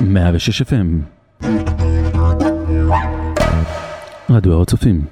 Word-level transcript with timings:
106 0.00 0.62
FM 0.62 0.88
רדיו 4.30 4.52
הר 4.52 4.62
הצופים 4.62 5.06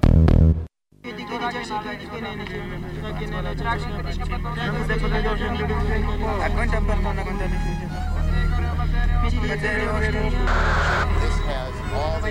This 10.07 11.37
has 11.50 11.75
all 11.93 12.21
the 12.21 12.30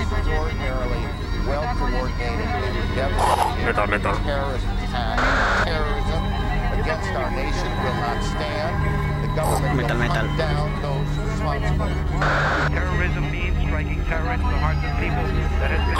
extraordinarily 0.00 1.02
well 1.48 1.66
coordinated 1.74 2.46
and 2.46 2.94
devastating 2.94 3.64
Metal, 3.66 3.86
metal. 3.88 4.14
terrorist 4.22 4.66
attack. 4.84 5.16
Terrorism 5.66 6.22
against 6.80 7.10
our 7.10 7.30
nation 7.32 7.70
will 7.82 7.98
not 8.06 8.18
stand. 8.22 8.74
The 9.24 9.30
government 9.34 9.76
Metal, 9.76 9.96
will 9.96 10.08
metal. 10.08 11.29
Hunt 11.40 11.62
down 11.62 11.78
those 11.78 11.96
responsible. 11.96 12.74
Terrorism 12.74 13.24
means 13.32 13.56
striking 13.66 14.00
terror 14.04 14.32
into 14.32 14.46
the 14.46 14.58
hearts 14.60 14.82
of 14.84 14.92
people 15.00 15.24
that 15.60 15.70
has 15.72 15.82
been 15.88 15.98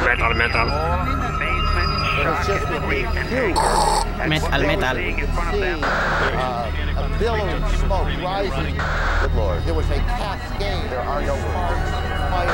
Metal, 0.00 0.32
metal. 0.34 0.68
awe, 0.70 1.04
amazement, 1.36 1.90
But 2.00 2.24
shock, 2.24 2.38
it's 2.38 2.46
just 2.48 2.64
with 2.68 2.80
disbelief, 2.80 3.06
and 3.10 3.26
refusal 3.30 3.60
anger 4.20 4.28
Metal, 4.28 4.48
what 4.48 4.60
they 4.60 4.66
were 4.66 4.80
metal. 4.80 4.96
seeing 4.96 5.18
in 5.20 5.26
front 5.32 5.54
of 5.54 5.60
them. 5.60 5.80
uh, 5.84 6.72
a 7.00 7.18
billowing 7.18 7.60
smoke 7.80 8.10
rising. 8.20 8.74
Good 9.20 9.34
Lord. 9.36 9.58
There 9.64 9.74
was 9.74 9.88
a 9.90 10.00
cascade. 10.08 10.90
There 10.90 11.00
are 11.04 11.20
no 11.22 11.36
farms, 11.36 11.90
fire. 12.32 12.48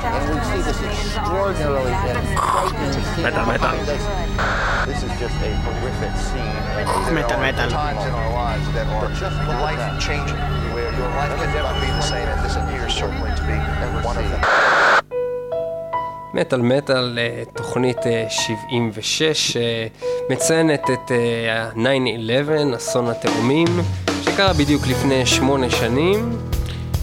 And 0.00 0.24
we 0.32 0.40
see 0.50 0.62
this 0.64 0.80
extraordinarily 0.82 1.92
and 1.92 2.18
frighteningly 2.40 3.02
scene 3.12 3.24
Metal, 3.24 3.46
metal. 3.46 3.76
This 4.88 5.02
is 5.04 5.12
just 5.20 5.36
a 5.44 5.50
horrific 5.64 6.14
scene. 6.16 6.56
And 6.80 6.88
a- 6.88 7.12
Metal, 7.12 7.38
metal. 7.40 7.68
times 7.70 8.04
in 8.04 8.12
our 8.14 8.32
lives 8.32 8.66
that 8.72 8.86
are 8.88 9.08
just 9.12 9.36
look 9.46 9.60
life 9.60 9.76
that. 9.76 10.00
changing, 10.00 10.36
where 10.36 10.59
your 11.00 11.10
life 11.20 11.34
can 11.40 11.50
never 11.58 11.72
be 11.84 11.88
the 11.98 12.06
same, 12.12 12.28
and 12.32 12.40
this 12.44 12.56
appears 12.60 12.92
certainly 13.00 13.32
to 13.38 13.42
be 13.50 13.56
one 14.08 14.16
of 14.20 14.26
them. 14.32 14.42
מטאל 16.34 16.62
מטאל, 16.62 17.18
אה, 17.18 17.42
תוכנית 17.54 18.06
אה, 18.06 18.26
76, 18.28 19.56
אה, 19.56 19.86
מציינת 20.30 20.90
את 20.90 21.12
אה, 21.12 21.68
ה-9-11, 21.76 22.76
אסון 22.76 23.08
התאומים, 23.08 23.66
שקרה 24.22 24.52
בדיוק 24.52 24.86
לפני 24.86 25.26
שמונה 25.26 25.70
שנים. 25.70 26.49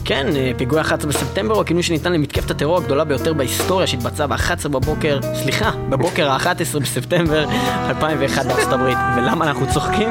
כן, 0.08 0.28
אה, 0.36 0.52
פיגוע 0.58 0.82
11 0.82 1.12
בספטמבר 1.12 1.54
הוא 1.54 1.62
הכינוי 1.62 1.84
שניתן 1.84 2.14
למתקפת 2.14 2.52
הטרור 2.52 2.78
הגדולה 2.78 3.04
ביותר 3.04 3.34
בהיסטוריה 3.34 3.88
שהתבצעה 3.88 4.28
ב-11 4.28 4.68
בבוקר, 4.68 5.20
סליחה, 5.44 5.72
בבוקר 5.90 6.30
ה-11 6.32 6.80
בספטמבר 6.80 7.46
2001 7.90 8.46
בארצות 8.46 8.74
הברית. 8.74 8.98
ולמה 9.18 9.46
אנחנו 9.46 9.68
צוחקים? 9.74 10.10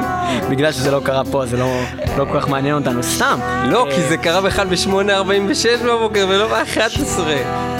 בגלל 0.49 0.71
שזה 0.71 0.91
לא 0.91 1.01
קרה 1.03 1.23
פה, 1.31 1.45
זה 1.45 1.57
לא, 1.57 1.81
לא 2.17 2.25
כל 2.25 2.41
כך 2.41 2.49
מעניין 2.49 2.75
אותנו, 2.75 3.03
סתם. 3.03 3.39
לא, 3.65 3.85
אה, 3.85 3.95
כי 3.95 4.01
זה 4.01 4.17
קרה 4.17 4.41
בכלל 4.41 4.67
ב-8.46 4.67 5.85
בבוקר 5.85 6.25
ולא 6.29 6.47
ב-11. 6.47 7.21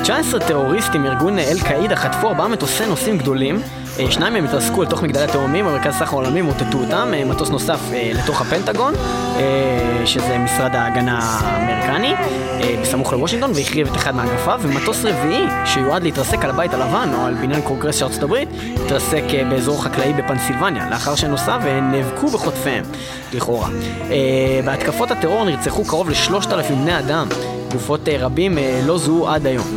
19 0.01 0.39
טרוריסטים 0.39 1.03
מארגון 1.03 1.39
אל-קאעידה 1.39 1.95
חטפו 1.95 2.27
ארבעה 2.27 2.47
מטוסי 2.47 2.85
נוסעים 2.85 3.17
גדולים. 3.17 3.61
אה, 3.99 4.11
שניים 4.11 4.33
מהם 4.33 4.45
התרסקו 4.45 4.83
לתוך 4.83 5.03
מגדלי 5.03 5.23
התאומים, 5.23 5.65
במרכז 5.65 5.93
סחר 5.93 6.15
העולמי 6.15 6.41
מוטטו 6.41 6.77
אותם, 6.77 7.11
אה, 7.13 7.25
מטוס 7.25 7.49
נוסף 7.49 7.79
אה, 7.93 8.11
לתוך 8.13 8.41
הפנטגון, 8.41 8.93
שזה 10.05 10.37
משרד 10.37 10.75
ההגנה 10.75 11.19
האמריקני, 11.21 12.13
בסמוך 12.81 13.13
לוושינגטון, 13.13 13.51
והחריב 13.55 13.87
את 13.87 13.95
אחד 13.95 14.15
מאגפיו, 14.15 14.59
ומטוס 14.63 15.05
רביעי, 15.05 15.45
שיועד 15.65 16.03
להתרסק 16.03 16.43
על 16.43 16.49
הבית 16.49 16.73
הלבן 16.73 17.09
או 17.13 17.25
על 17.25 17.33
בניין 17.33 17.61
קונגרס 17.61 17.95
של 17.95 18.05
ארצות 18.05 18.23
הברית, 18.23 18.49
התרסק 18.85 19.23
באזור 19.49 19.83
חקלאי 19.83 20.13
בפנסילבניה, 20.13 20.89
לאחר 20.89 21.15
שנוסע 21.15 21.57
ונאבקו 21.63 22.27
בחוטפיהם, 22.27 22.83
לכאורה. 23.33 23.69
בהתקפות 24.65 25.11
הטרור 25.11 25.45
נרצחו 25.45 25.85
קרוב 25.85 26.09
לשלושת 26.09 26.53
אלפים 26.53 26.81
בני 26.81 26.99
אדם, 26.99 27.27
גופות 27.71 28.09
רבים 28.19 28.57
לא 28.85 28.97
זוהו 28.97 29.27
עד 29.27 29.47
היום. 29.47 29.67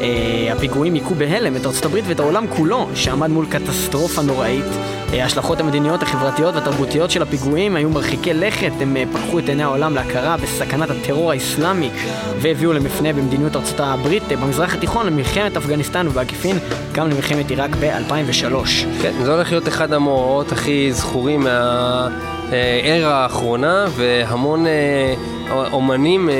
אה, 0.00 0.52
הפיגועים 0.52 0.94
היכו 0.94 1.14
בהלם 1.14 1.56
את 1.56 1.66
ארצות 1.66 1.84
הברית 1.84 2.04
ואת 2.08 2.20
העולם 2.20 2.46
כולו, 2.46 2.88
שעמד 2.94 3.30
מול 3.30 3.46
קטסטרופה 3.50 4.22
נוראית. 4.22 4.64
אה, 5.12 5.22
ההשלכות 5.22 5.60
המדיניות, 5.60 6.02
החברתיות 6.02 6.54
והתרבותיות 6.54 7.10
של 7.10 7.22
הפיגועים 7.22 7.76
היו 7.76 7.90
מרחיקי 7.90 8.34
לכת, 8.34 8.72
הם 8.80 8.96
אה, 8.96 9.04
פקחו 9.12 9.38
את 9.38 9.48
עיני 9.48 9.62
העולם 9.62 9.94
להכרה 9.94 10.36
בסכנת 10.36 10.90
הטרור 10.90 11.30
האסלאמי, 11.30 11.90
והביאו 12.40 12.72
למפנה 12.72 13.12
במדיניות 13.12 13.56
ארצות 13.56 13.80
הברית 13.80 14.22
אה, 14.30 14.36
במזרח 14.36 14.74
התיכון 14.74 15.06
למלחמת 15.06 15.56
אפגניסטן 15.56 16.08
ובעקיפין 16.08 16.58
גם 16.92 17.10
למלחמת 17.10 17.50
עיראק 17.50 17.70
ב-2003. 17.80 18.54
כן, 19.02 19.12
זה 19.24 19.34
הולך 19.34 19.50
להיות 19.50 19.68
אחד 19.68 19.92
המאורעות 19.92 20.52
הכי 20.52 20.92
זכורים 20.92 21.40
מהארה 21.40 23.22
האחרונה, 23.22 23.86
והמון 23.96 24.66
אומנים 25.50 26.28
אה, 26.28 26.34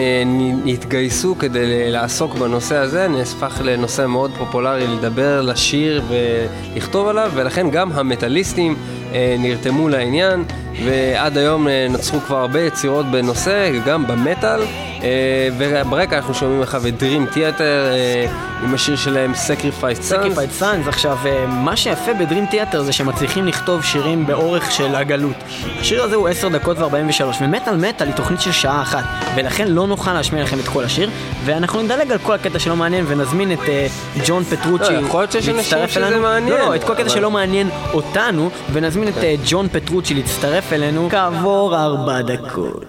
התגייסו 0.67 1.39
כדי 1.39 1.91
לעסוק 1.91 2.35
בנושא 2.35 2.77
הזה, 2.77 3.09
נהפך 3.09 3.61
לנושא 3.65 4.07
מאוד 4.07 4.31
פופולרי 4.39 4.87
לדבר, 4.87 5.43
לשיר 5.43 6.03
ולכתוב 6.09 7.09
עליו, 7.09 7.31
ולכן 7.35 7.71
גם 7.71 7.93
המטאליסטים 7.93 8.77
אה, 9.13 9.37
נרתמו 9.39 9.89
לעניין, 9.89 10.45
ועד 10.85 11.39
היום 11.39 11.69
אה, 11.69 11.87
נוצרו 11.91 12.21
כבר 12.21 12.37
הרבה 12.37 12.61
יצירות 12.61 13.07
בנושא, 13.07 13.71
גם 13.87 14.07
במטאל, 14.07 14.61
אה, 14.61 14.96
וברקע 15.59 16.17
אנחנו 16.17 16.35
שומעים 16.35 16.63
לך 16.63 16.79
את 16.89 17.03
Dream 17.03 17.35
Theater 17.35 17.61
אה, 17.61 18.27
עם 18.63 18.75
השיר 18.75 18.97
שלהם 18.97 19.33
Sacrifice 19.33 19.99
Sons. 19.99 20.03
סקריפייד 20.03 20.51
סאנס, 20.51 20.89
עכשיו, 20.89 21.19
אה, 21.27 21.47
מה 21.47 21.77
שיפה 21.77 22.15
ב 22.15 22.20
Dream 22.20 22.47
Theater 22.47 22.83
זה 22.83 22.93
שמצליחים 22.93 23.47
לכתוב 23.47 23.85
שירים 23.85 24.27
באורך 24.27 24.73
של 24.73 24.95
הגלות. 24.95 25.37
השיר 25.81 26.03
הזה 26.03 26.17
הוא 26.17 26.29
10 26.29 26.49
דקות 26.49 26.79
ו-43, 26.79 27.43
ומטאל 27.43 27.77
מטאל 27.77 28.07
היא 28.07 28.15
תוכנית 28.15 28.41
של 28.41 28.53
שעה 28.53 28.83
אחת, 28.83 29.05
ולכן 29.37 29.69
לא 29.69 29.87
נוכל 29.87 30.13
להשמיע 30.13 30.43
לכם 30.43 30.59
את 30.61 30.69
כל 30.69 30.85
השיר, 30.85 31.11
ואנחנו 31.45 31.83
נדלג 31.83 32.13
על 32.13 32.19
כל 32.19 32.35
הקטע 32.35 32.59
שלא 32.59 32.77
מעניין 32.77 33.05
ונזמין 33.09 33.53
את 33.53 33.69
אה, 33.69 33.87
ג'ון 34.27 34.45
פטרוצ'י 34.45 34.93
לא, 34.93 35.07
יכול 35.07 35.21
להיות 35.21 35.33
שיש 35.33 35.49
אנשים 35.49 35.57
להצטרף 35.57 35.91
שזה 35.91 36.07
אלינו. 36.07 36.23
מעניין, 36.23 36.53
לא, 36.53 36.59
לא, 36.59 36.75
את 36.75 36.85
כל 36.85 36.93
הקטע 36.93 37.09
שלא 37.09 37.31
מעניין 37.31 37.69
אותנו, 37.95 38.51
ונזמין 38.73 39.09
את 39.09 39.17
אה, 39.17 39.35
ג'ון 39.47 39.69
פטרוצ'י 39.69 40.15
להצטרף 40.15 40.73
אלינו 40.73 41.09
כעבור 41.11 41.77
ארבע 41.77 42.23
דקות. 42.23 42.85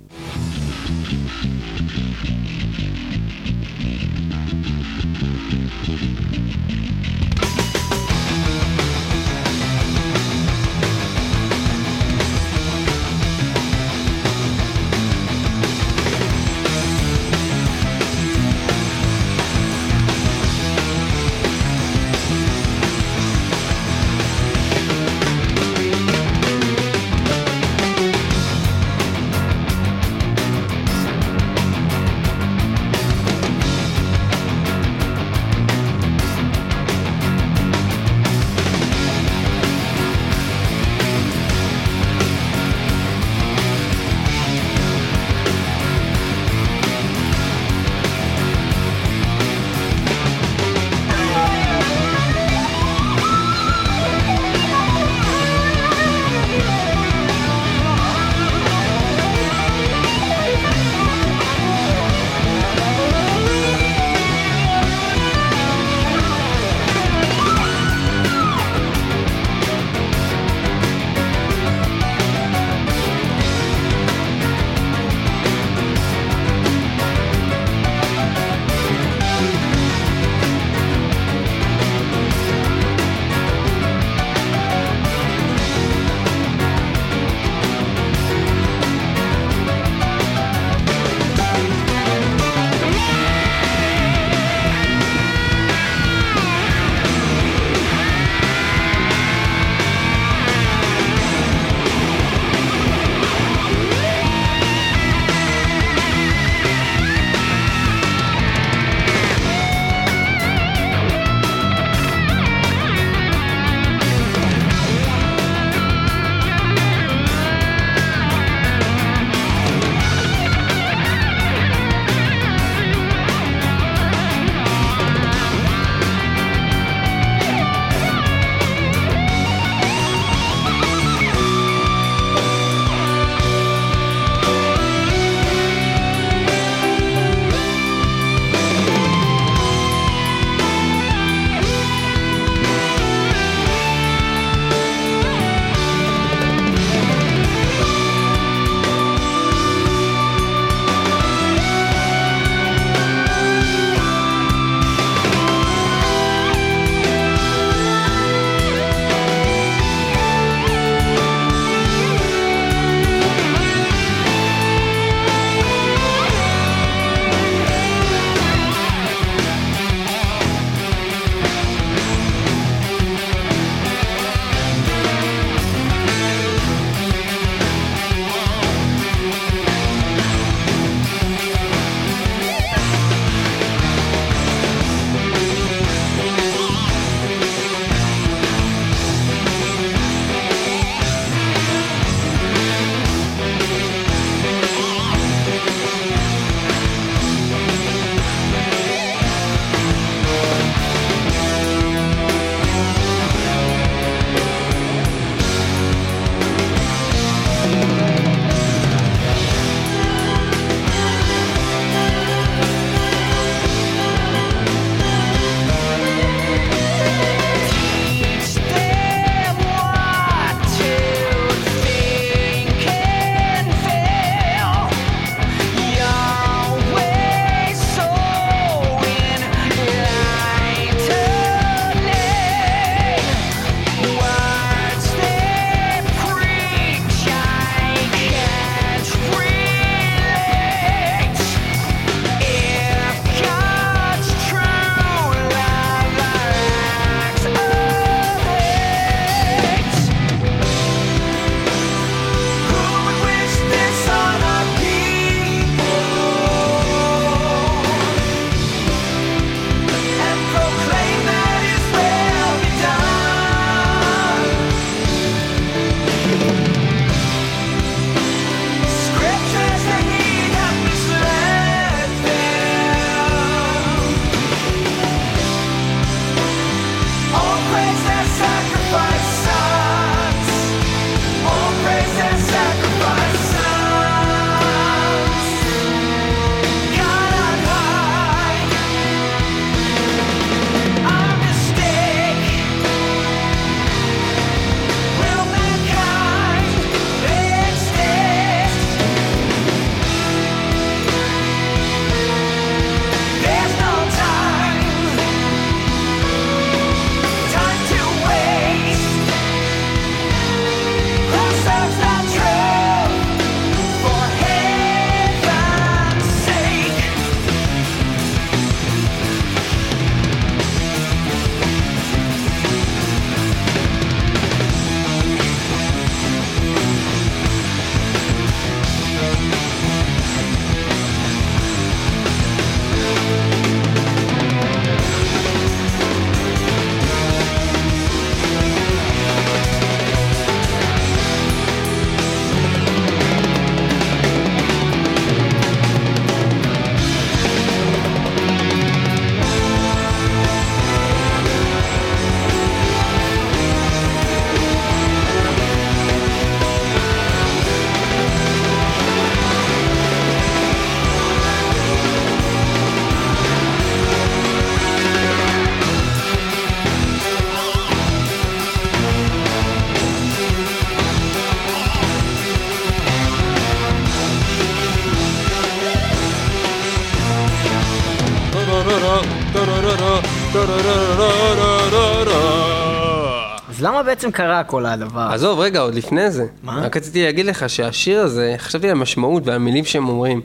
בעצם 384.17 384.31
קרה 384.31 384.63
כל 384.63 384.85
הדבר? 384.85 385.29
עזוב, 385.33 385.59
רגע, 385.59 385.79
עוד 385.79 385.95
לפני 385.95 386.31
זה. 386.31 386.45
מה? 386.63 386.81
רק 386.81 386.97
רציתי 386.97 387.23
להגיד 387.23 387.45
לך 387.45 387.69
שהשיר 387.69 388.19
הזה, 388.21 388.55
חשבתי 388.57 388.85
על 388.89 388.97
המשמעות 388.97 389.43
ועל 389.47 389.55
המילים 389.55 389.85
שהם 389.85 390.09
אומרים. 390.09 390.41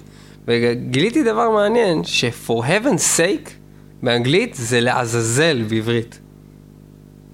וגיליתי 0.49 1.23
דבר 1.23 1.51
מעניין, 1.51 2.05
ש-for 2.05 2.51
heaven's 2.63 3.19
sake, 3.19 3.51
באנגלית 4.03 4.55
זה 4.55 4.81
לעזאזל 4.81 5.63
בעברית. 5.69 6.19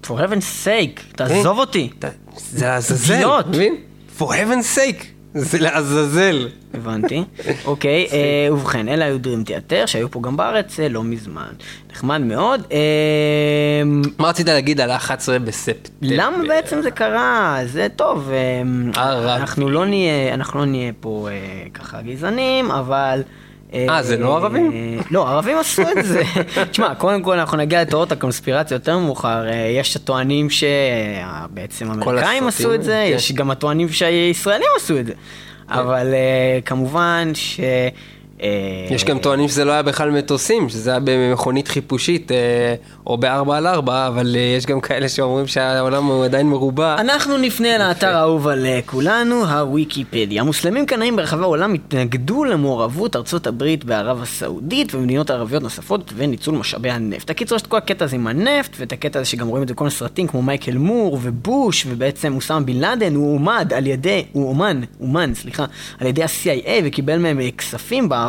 For 0.05 0.09
heaven's 0.09 0.65
sake, 0.65 1.15
תעזוב 1.15 1.59
אותי. 1.59 1.89
אתה- 1.99 2.07
זה 2.51 2.65
לעזאזל, 2.65 3.13
אידיוט. 3.13 3.45
מבין? 3.47 3.75
for 4.19 4.23
heaven's 4.23 4.77
sake, 4.77 5.03
זה 5.33 5.59
לעזאזל. 5.59 6.47
הבנתי. 6.73 7.23
אוקיי, 7.65 8.07
אה, 8.11 8.53
ובכן, 8.53 8.87
אלה 8.89 9.05
היו 9.05 9.19
דרים 9.19 9.43
תיאטר, 9.43 9.85
שהיו 9.85 10.11
פה 10.11 10.21
גם 10.21 10.37
בארץ 10.37 10.79
אה, 10.79 10.89
לא 10.89 11.03
מזמן. 11.03 11.51
נחמד 11.91 12.21
מאוד. 12.21 12.61
אה, 12.71 13.81
מה 14.19 14.29
רצית 14.29 14.47
להגיד 14.47 14.81
על 14.81 14.91
ה-11 14.91 15.39
בספטמבר? 15.45 16.15
למה 16.15 16.37
בעצם 16.47 16.81
זה 16.81 16.91
קרה? 16.91 17.59
זה 17.65 17.87
טוב. 17.95 18.29
אה, 18.31 18.61
אה. 18.97 19.35
אנחנו 19.35 19.69
לא 19.69 19.85
נהיה, 19.85 20.33
אנחנו 20.33 20.59
לא 20.59 20.65
נהיה 20.65 20.91
פה 20.99 21.27
אה, 21.31 21.69
ככה 21.73 22.01
גזענים, 22.01 22.71
אבל... 22.71 23.21
אה, 23.73 24.03
זה 24.03 24.17
לא 24.17 24.37
ערבים? 24.37 24.71
אה, 24.71 25.01
לא, 25.11 25.29
ערבים 25.29 25.57
עשו 25.57 25.81
את 25.81 26.05
זה. 26.05 26.21
תשמע, 26.71 26.95
קודם 26.95 27.23
כל 27.23 27.39
אנחנו 27.39 27.57
נגיע 27.57 27.81
לתיאוריות 27.81 28.11
הקונספירציה 28.11 28.75
יותר 28.75 28.97
מאוחר. 28.97 29.47
אה, 29.47 29.53
יש 29.55 29.95
הטוענים 29.95 30.47
שבעצם 30.49 31.91
האמריקאים 31.91 32.47
עשו 32.47 32.73
את 32.73 32.83
זה, 32.83 33.05
כן. 33.09 33.15
יש 33.15 33.31
גם 33.31 33.51
הטוענים 33.51 33.89
שהישראלים 33.89 34.67
עשו 34.77 34.99
את 34.99 35.05
זה. 35.05 35.13
אבל 35.69 36.13
אה, 36.13 36.59
כמובן 36.65 37.31
ש... 37.33 37.59
אה, 38.43 38.49
יש 38.89 39.05
גם 39.05 39.19
טוענים 39.19 39.47
שזה 39.47 39.65
לא 39.65 39.71
היה 39.71 39.81
בכלל 39.81 40.11
מטוסים, 40.11 40.69
שזה 40.69 40.89
היה 40.89 40.99
במכונית 41.03 41.67
חיפושית, 41.67 42.31
אה, 42.31 42.75
או 43.07 43.17
ב-4 43.17 43.53
על 43.53 43.67
4, 43.67 44.07
אבל 44.07 44.35
אה, 44.35 44.41
יש 44.57 44.65
גם 44.65 44.81
כאלה 44.81 45.09
שאומרים 45.09 45.47
שהעולם 45.47 46.05
הוא 46.05 46.25
עדיין 46.25 46.49
מרובע. 46.49 46.95
אנחנו 46.99 47.37
נפנה 47.37 47.77
לאתר 47.77 48.17
האהוב 48.17 48.47
על 48.47 48.65
כולנו, 48.85 49.45
הוויקיפדיה. 49.45 50.41
המוסלמים 50.41 50.85
קנאים 50.85 51.15
ברחבי 51.15 51.41
העולם 51.41 51.73
התנגדו 51.73 52.43
למעורבות 52.43 53.15
ארצות 53.15 53.47
הברית 53.47 53.83
בערב 53.83 54.21
הסעודית 54.21 54.95
ומדינות 54.95 55.29
ערביות 55.29 55.63
נוספות 55.63 56.13
וניצול 56.15 56.55
משאבי 56.55 56.89
הנפט. 56.89 57.29
הקיצור, 57.29 57.55
יש 57.55 57.61
את 57.61 57.67
כל 57.67 57.77
הקטע 57.77 58.05
הזה 58.05 58.15
עם 58.15 58.27
הנפט, 58.27 58.75
ואת 58.79 58.91
הקטע 58.91 59.19
הזה 59.19 59.29
שגם 59.29 59.47
רואים 59.47 59.63
את 59.63 59.67
זה 59.67 59.73
בכל 59.73 59.83
מיני 59.83 59.95
סרטים 59.95 60.27
כמו 60.27 60.41
מייקל 60.41 60.77
מור 60.77 61.19
ובוש, 61.21 61.85
ובעצם 61.89 62.35
אוסאמה 62.35 62.59
בן 62.59 62.77
לאדן, 62.77 63.15
הוא 63.15 63.35
עומד 63.35 63.73
על 63.75 63.87
ידי, 63.87 64.25
הוא 64.31 64.49
אומן, 64.49 64.81
אומן, 65.01 65.33
סליחה, 65.35 65.65
על 65.99 66.07
ידי 66.07 66.23
ה-CIA 66.23 66.69
וקיבל 66.83 67.17
מהם 67.17 67.39
כספים 67.57 68.09
בעבר 68.09 68.28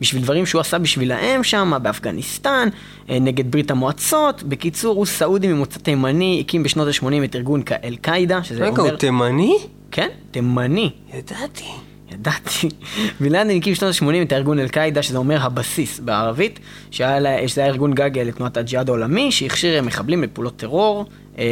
בשביל 0.00 0.22
דברים 0.22 0.46
שהוא 0.46 0.60
עשה 0.60 0.78
בשבילהם 0.78 1.44
שם, 1.44 1.72
באפגניסטן, 1.82 2.68
אה, 3.10 3.18
נגד 3.18 3.50
ברית 3.50 3.70
המועצות. 3.70 4.42
בקיצור, 4.42 4.96
הוא 4.96 5.06
סעודי 5.06 5.48
ממוצא 5.48 5.78
תימני, 5.78 6.42
הקים 6.46 6.62
בשנות 6.62 6.88
ה-80 6.88 7.24
את 7.24 7.36
ארגון 7.36 7.62
אל-קאעידה, 7.84 8.44
שזה 8.44 8.64
רגע, 8.64 8.68
אומר... 8.68 8.90
הוא 8.90 8.98
תימני? 8.98 9.56
כן, 9.90 10.08
תימני. 10.30 10.90
ידעתי. 11.14 11.64
ידעתי. 12.12 12.68
בן 13.20 13.32
לאדן 13.32 13.50
הקים 13.56 13.72
בשנות 13.72 13.94
ה-80 14.02 14.22
את 14.22 14.32
הארגון 14.32 14.58
אל-קאעידה, 14.58 15.02
שזה 15.02 15.18
אומר 15.18 15.42
הבסיס 15.42 16.00
בערבית, 16.00 16.60
שהיה 16.90 17.20
לה- 17.20 17.48
שזה 17.48 17.60
היה 17.60 17.70
ארגון 17.70 17.94
גג 17.94 18.18
לתנועת 18.18 18.56
הג'יהאד 18.56 18.88
העולמי, 18.88 19.32
שהכשיר 19.32 19.82
מחבלים 19.82 20.22
לפעולות 20.22 20.56
טרור, 20.56 21.00
אה, 21.00 21.06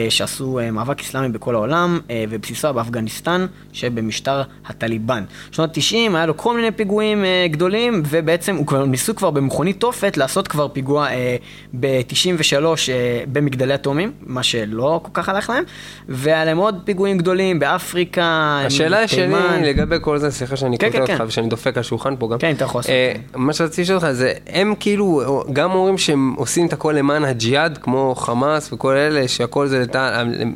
שעשו 0.09 0.59
אה, 0.59 0.71
מאבק 0.71 1.01
אסלאמי 1.01 1.29
בכל 1.29 1.55
העולם, 1.55 2.01
אה, 2.11 2.25
ובסיסו 2.31 2.75
באפגניסטן, 2.75 3.47
שבמשטר 3.73 4.43
הטליבן. 4.67 5.25
בשנות 5.53 5.77
ה-90 5.77 6.17
היה 6.17 6.27
לו 6.27 6.37
כל 6.37 6.57
מיני 6.57 6.71
פיגועים 6.71 7.25
אה, 7.25 7.47
גדולים, 7.51 8.03
ובעצם 8.09 8.57
הוא 8.57 8.67
כבר, 8.67 8.85
ניסו 8.85 9.15
כבר 9.15 9.31
במכונית 9.31 9.81
תופת 9.81 10.17
לעשות 10.17 10.49
כבר 10.49 10.69
פיגוע 10.69 11.09
אה, 11.09 11.37
ב-93 11.81 12.65
אה, 12.65 13.25
במגדלי 13.33 13.75
התאומים, 13.75 14.13
מה 14.23 14.43
שלא 14.43 15.01
כל 15.03 15.11
כך 15.15 15.29
הלך 15.29 15.51
להם, 15.51 15.65
והיה 16.09 16.45
להם 16.45 16.59
עוד 16.59 16.81
פיגועים 16.85 17.19
גדולים 17.19 17.59
באפריקה, 17.59 18.61
השאלה 18.67 19.09
שלי 19.09 19.23
תימן. 19.23 19.63
לגבי 19.63 19.97
כל 20.01 20.19
זה, 20.19 20.31
סליחה 20.31 20.57
שאני 20.57 20.79
כן, 20.79 20.87
קוטע 20.87 20.99
כן, 20.99 21.03
אותך 21.03 21.23
כן. 21.23 21.25
ושאני 21.27 21.49
דופק 21.49 21.77
על 21.77 21.83
שולחן 21.83 22.17
פה 22.19 22.29
גם. 22.29 22.39
כן, 22.39 22.55
אתה 22.55 22.65
יכול 22.65 22.79
לעשות 22.79 22.91
אה, 22.91 23.13
את 23.31 23.37
מה 23.37 23.53
שרציתי 23.53 23.83
לשאול 23.83 23.97
אותך 23.97 24.11
זה, 24.11 24.33
הם 24.47 24.75
כאילו 24.81 25.43
גם 25.53 25.71
אומרים 25.71 25.99
שהם 25.99 26.35
עושים 26.37 26.67
את 26.67 26.73
הכל 26.73 26.93
למען 26.93 27.25
הג'יהאד, 27.25 27.79
כמו 27.79 28.15
חמאס 28.15 28.73
וכל 28.73 28.97
אלה, 28.97 29.29
שהכל 29.29 29.67
זה 29.67 29.74
לת- 29.81 29.97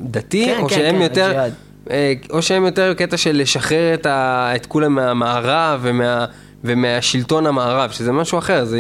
דתי, 0.02 0.46
כן, 0.46 0.60
או 0.62 0.68
כן, 0.68 0.74
שהם 0.74 0.96
כן, 0.96 1.02
יותר... 1.02 1.24
הג'יהאד. 1.28 1.52
אה, 1.90 2.12
או 2.30 2.42
שהם 2.42 2.64
יותר 2.64 2.94
קטע 2.94 3.16
של 3.16 3.36
לשחרר 3.36 3.94
את, 3.94 4.06
ה, 4.06 4.52
את 4.56 4.66
כולם 4.66 4.94
מהמערב 4.94 5.80
ומה, 5.82 6.24
ומהשלטון 6.64 7.46
המערב, 7.46 7.90
שזה 7.90 8.12
משהו 8.12 8.38
אחר, 8.38 8.64
זה 8.64 8.78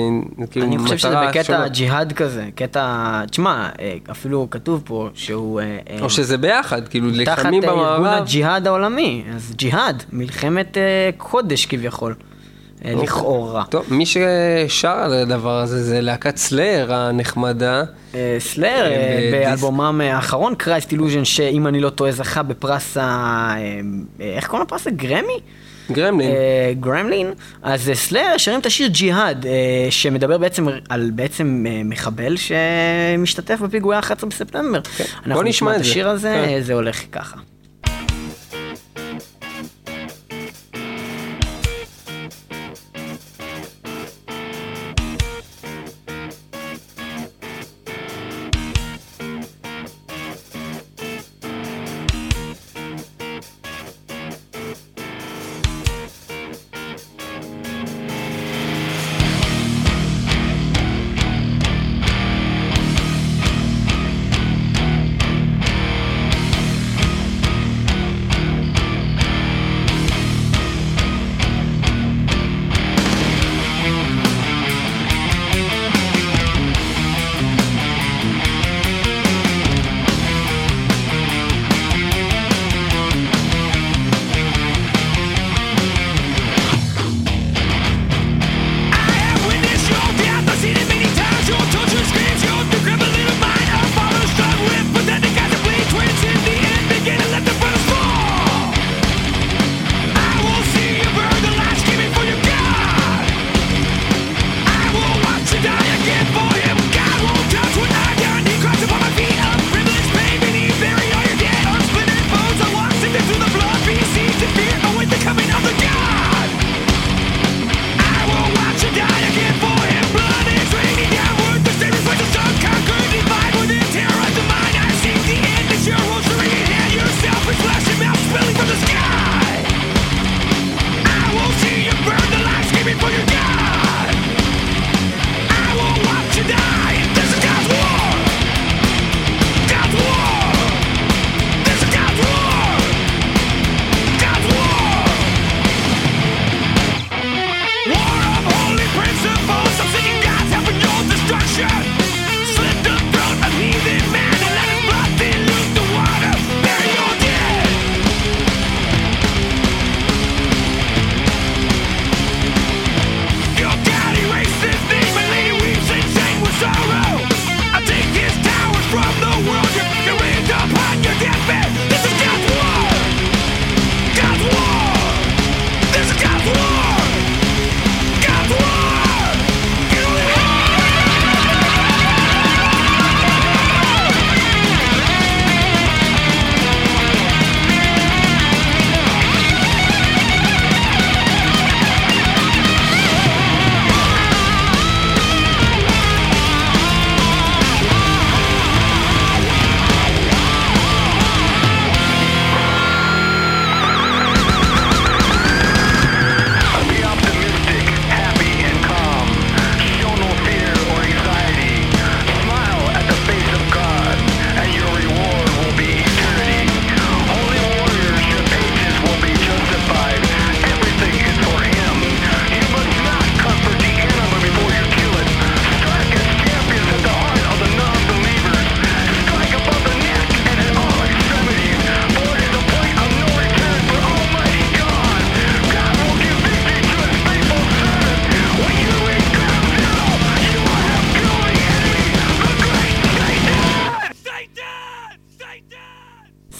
כאילו 0.50 0.66
אני 0.66 0.78
חושב 0.78 0.98
שזה 0.98 1.08
מטרה 1.10 1.28
בקטע 1.28 1.42
שונה. 1.42 1.68
ג'יהאד 1.68 2.12
כזה, 2.12 2.44
קטע, 2.54 3.24
תשמע, 3.30 3.68
אה, 3.80 3.94
אפילו 4.10 4.46
כתוב 4.50 4.82
פה 4.84 5.08
שהוא... 5.14 5.60
אה, 5.60 5.78
או 6.00 6.10
שזה 6.10 6.38
ביחד, 6.38 6.88
כאילו 6.88 7.10
תחת 7.24 7.38
לחמים 7.38 7.64
אה, 7.64 7.68
ארגון 7.68 7.84
במערב. 7.84 8.22
הג'יהאד 8.22 8.66
העולמי, 8.66 9.24
אז 9.34 9.52
ג'יהאד, 9.56 10.02
מלחמת 10.12 10.76
קודש 11.16 11.66
כביכול. 11.66 12.14
לכאורה. 12.84 13.64
טוב, 13.70 13.84
מי 13.90 14.04
ששר 14.06 14.88
על 14.88 15.12
הדבר 15.12 15.58
הזה 15.58 15.82
זה 15.82 16.00
להקת 16.00 16.36
סלייר 16.36 16.94
הנחמדה. 16.94 17.82
אה, 18.14 18.36
סלאר, 18.38 18.84
אה, 18.86 18.90
אה, 18.90 19.28
באלבומם 19.32 20.00
אה, 20.04 20.14
האחרון, 20.16 20.54
קרייסט 20.54 20.92
אילוז'ן, 20.92 21.24
שאם 21.24 21.66
אני 21.66 21.80
לא 21.80 21.90
טועה 21.90 22.12
זכה 22.12 22.42
בפרס 22.42 22.96
ה... 22.96 23.00
אה, 23.00 23.56
אה, 24.20 24.34
איך 24.36 24.46
קוראים 24.46 24.66
לפרס? 24.66 24.86
גרמי? 24.88 25.40
גרמלין. 25.92 26.30
אה, 26.30 26.72
גרמלין, 26.80 27.32
אז 27.62 27.88
אה, 27.88 27.94
סלאר 27.94 28.34
שרים 28.36 28.60
את 28.60 28.66
השיר 28.66 28.88
ג'יהאד, 28.88 29.46
אה, 29.46 29.52
שמדבר 29.90 30.38
בעצם 30.38 30.66
על 30.88 31.10
בעצם 31.14 31.64
אה, 31.68 31.80
מחבל 31.84 32.34
שמשתתף 32.36 33.60
בפיגועי 33.60 33.96
ה-11 33.96 34.26
בספטמבר. 34.26 34.78
אנחנו 34.78 35.24
כן. 35.24 35.32
בוא 35.34 35.44
נשמע 35.44 35.76
את. 35.76 35.80
השיר 35.80 36.08
הזה, 36.08 36.42
כן. 36.46 36.54
אה, 36.54 36.62
זה 36.62 36.74
הולך 36.74 37.02
ככה. 37.12 37.36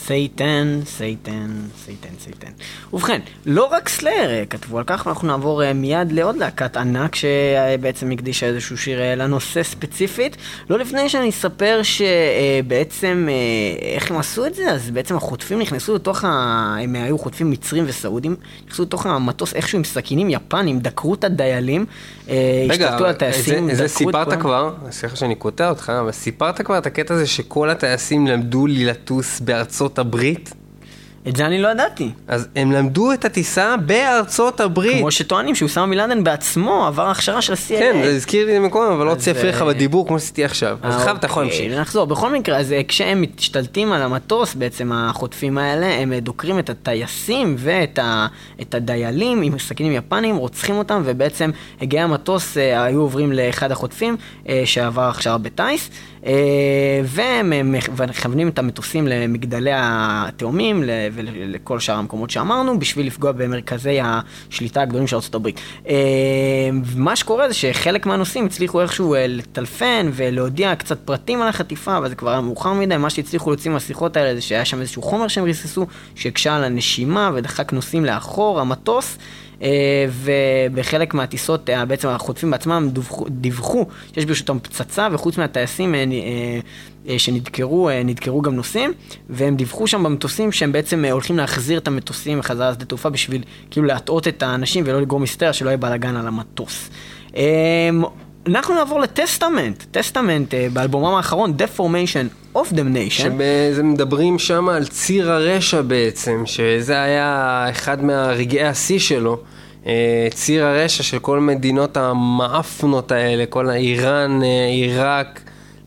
Satan, 0.09 0.81
Satan, 0.87 1.50
Satan, 1.85 2.09
Satan. 2.21 2.50
ובכן, 2.93 3.21
לא 3.47 3.65
רק 3.65 3.88
Slayer 3.88 4.31
אה, 4.31 4.45
כתבו 4.50 4.79
על 4.79 4.85
כך, 4.87 5.07
ואנחנו 5.07 5.29
נעבור 5.29 5.65
אה, 5.65 5.73
מיד 5.73 6.12
לעוד 6.12 6.37
להקת 6.37 6.77
ענק 6.77 7.15
שבעצם 7.15 8.11
הקדישה 8.11 8.47
איזשהו 8.47 8.79
שיר 8.79 9.00
אה, 9.00 9.15
לנושא 9.15 9.62
ספציפית. 9.62 10.37
לא 10.71 10.79
לפני 10.79 11.09
שאני 11.09 11.31
אספר 11.31 11.81
שבעצם 11.83 13.29
איך 13.81 14.11
הם 14.11 14.17
עשו 14.17 14.47
את 14.47 14.55
זה, 14.55 14.71
אז 14.71 14.91
בעצם 14.91 15.17
החוטפים 15.17 15.59
נכנסו 15.59 15.95
לתוך 15.95 16.25
ה... 16.25 16.29
הם 16.81 16.95
היו 16.95 17.19
חוטפים 17.19 17.50
מצרים 17.50 17.85
וסעודים, 17.87 18.37
נכנסו 18.67 18.83
לתוך 18.83 19.07
המטוס 19.07 19.55
איכשהו 19.55 19.79
עם 19.79 19.85
סכינים 19.85 20.31
יפנים, 20.31 20.79
דקרו 20.79 21.15
את 21.15 21.25
הדיילים, 21.25 21.87
השתלטו 22.71 23.05
על 23.05 23.11
הטייסים, 23.11 23.71
דקרו 23.71 23.85
את 23.85 23.91
סיפרת. 23.91 24.41
כבר, 24.41 24.75
סליחה 24.91 25.17
שאני 25.17 25.35
קוטע 25.35 25.71
אותך, 25.71 25.93
אבל 26.00 26.12
סיפרת 26.12 26.61
כבר 26.61 26.79
את 26.79 26.87
הקטע 26.87 27.15
הזה 27.15 27.27
שכל 27.27 27.71
הטייסים 27.71 28.27
למדו 28.27 28.67
לי 28.67 28.85
לטוס 28.85 29.41
בארצות 29.41 29.98
הברית? 29.99 30.55
את 31.28 31.37
זה 31.37 31.47
אני 31.47 31.62
לא 31.62 31.69
ידעתי. 31.69 32.11
אז 32.28 32.49
הם 32.57 32.73
למדו 32.73 33.12
את 33.12 33.25
הטיסה 33.25 33.76
בארצות 33.76 34.61
הברית. 34.61 34.99
כמו 34.99 35.11
שטוענים 35.11 35.55
שאוסאמה 35.55 35.87
בן 35.87 36.25
בעצמו 36.25 36.87
עבר 36.87 37.09
הכשרה 37.09 37.43
של 37.43 37.52
ה-CIA. 37.52 37.69
כן, 37.69 38.00
זה 38.05 38.11
הזכיר 38.11 38.47
לי 38.47 38.59
מקודם, 38.59 38.93
אבל 38.93 39.07
לא 39.07 39.12
להפריע 39.26 39.52
לך 39.52 39.62
אה, 39.62 39.67
בדיבור 39.67 40.09
כמו 40.09 40.21
שעשיתי 40.21 40.45
עכשיו. 40.45 40.78
אז 40.83 40.95
עכשיו 40.95 41.17
אתה 41.17 41.26
יכול 41.26 41.45
אוקיי, 41.45 41.59
להמשיך. 41.61 41.81
נחזור. 41.81 42.05
בכל 42.05 42.33
מקרה, 42.33 42.59
אז 42.59 42.73
אה, 42.73 42.81
כשהם 42.88 43.25
משתלטים 43.38 43.93
על 43.93 44.02
המטוס, 44.02 44.55
בעצם 44.55 44.93
החוטפים 44.93 45.59
האלה, 45.59 45.87
הם 45.87 46.12
אה, 46.12 46.21
דוקרים 46.21 46.59
את 46.59 46.71
הטייסים 46.71 47.57
ואת 47.59 48.75
הדיילים 48.75 49.43
עם 49.43 49.59
סכינים 49.59 49.93
יפניים, 49.93 50.37
רוצחים 50.37 50.76
אותם, 50.76 51.02
ובעצם 51.05 51.50
הגי 51.81 52.00
המטוס 52.00 52.59
אה, 52.59 52.85
היו 52.85 53.00
עוברים 53.00 53.33
לאחד 53.33 53.73
החוטפים 53.73 54.17
אה, 54.49 54.62
שעבר 54.64 55.09
הכשרה 55.09 55.38
בטיס. 55.38 55.90
אה, 56.28 56.34
והם 57.04 57.73
מכ- 57.73 58.00
מכוונים 58.08 58.49
את 58.49 58.58
המטוסים 58.58 59.06
למגדלי 59.08 59.71
התאומים 59.75 60.82
ולכל 61.12 61.80
שאר 61.80 61.95
המקומות 61.95 62.30
שאמרנו, 62.30 62.78
בשביל 62.78 63.06
לפגוע 63.06 63.32
במרכזי 63.32 63.99
השליטה 64.02 64.82
הגדולים 64.82 65.06
של 65.06 65.17
ארה"ב. 65.17 65.49
אה, 65.88 65.95
מה 66.97 67.17
שקורה 67.17 67.49
זה 67.49 67.54
שחלק 67.54 68.06
מהנוסעים 68.06 68.47
הצליחו 68.47 68.80
איכשהו 68.80 69.14
אה, 69.14 69.26
לטלפן 69.26 70.10
ולהודיע 70.12 70.75
קצת 70.76 70.99
פרטים 71.04 71.43
על 71.43 71.49
החטיפה, 71.49 71.97
אבל 71.99 72.08
זה 72.08 72.14
כבר 72.14 72.30
היה 72.30 72.41
מאוחר 72.41 72.73
מדי, 72.73 72.97
מה 72.97 73.10
שהצליחו 73.10 73.50
להוציא 73.50 73.71
מהשיחות 73.71 74.17
האלה 74.17 74.34
זה 74.34 74.41
שהיה 74.41 74.64
שם 74.64 74.80
איזשהו 74.80 75.02
חומר 75.02 75.28
שהם 75.28 75.45
ריססו, 75.45 75.86
שהקשה 76.14 76.56
על 76.56 76.64
הנשימה 76.64 77.30
ודחק 77.34 77.73
נוסעים 77.73 78.04
לאחור, 78.04 78.60
המטוס. 78.60 79.19
אה, 79.62 80.06
ובחלק 80.10 81.14
מהטיסות 81.14 81.71
אה, 81.71 81.84
בעצם 81.84 82.08
החוטפים 82.08 82.50
בעצמם 82.50 82.88
דיווחו 83.28 83.86
שיש 84.14 84.25
ברשותם 84.25 84.58
פצצה 84.58 85.08
וחוץ 85.12 85.38
מהטייסים 85.38 85.94
אה, 85.94 87.18
שנדקרו, 87.18 87.90
נדקרו 88.04 88.42
גם 88.42 88.54
נוסעים 88.54 88.92
והם 89.30 89.56
דיווחו 89.56 89.86
שם 89.86 90.02
במטוסים 90.02 90.52
שהם 90.52 90.73
בעצם 90.73 91.04
הולכים 91.04 91.36
להחזיר 91.36 91.78
את 91.78 91.88
המטוסים 91.88 92.38
בחזרה 92.38 92.71
לשדה 92.71 92.84
תעופה 92.84 93.10
בשביל 93.10 93.42
כאילו 93.71 93.86
להטעות 93.86 94.28
את 94.28 94.42
האנשים 94.42 94.84
ולא 94.86 95.00
לגרום 95.00 95.23
היסטריה 95.23 95.52
שלא 95.52 95.68
יהיה 95.68 95.76
בלאגן 95.76 96.16
על 96.16 96.26
המטוס. 96.26 96.90
אנחנו 98.49 98.75
נעבור 98.75 99.00
לטסטמנט, 99.00 99.84
טסטמנט 99.91 100.54
אה, 100.54 100.67
באלבומם 100.73 101.15
האחרון, 101.15 101.54
Deformation 101.58 102.56
of 102.56 102.73
Damnation. 102.73 103.11
שבזה 103.11 103.82
מדברים 103.82 104.39
שם 104.39 104.69
על 104.69 104.87
ציר 104.87 105.32
הרשע 105.32 105.82
בעצם, 105.82 106.43
שזה 106.45 107.02
היה 107.02 107.67
אחד 107.71 108.04
מהרגעי 108.04 108.65
השיא 108.65 108.99
שלו. 108.99 109.39
אה, 109.87 110.28
ציר 110.34 110.65
הרשע 110.65 111.02
של 111.02 111.19
כל 111.19 111.41
מדינות 111.41 111.97
המאפנות 111.97 113.13
האלה, 113.13 113.47
כל 113.47 113.71
האיראן, 113.71 114.43
אה, 114.43 114.67
עיראק, 114.67 115.41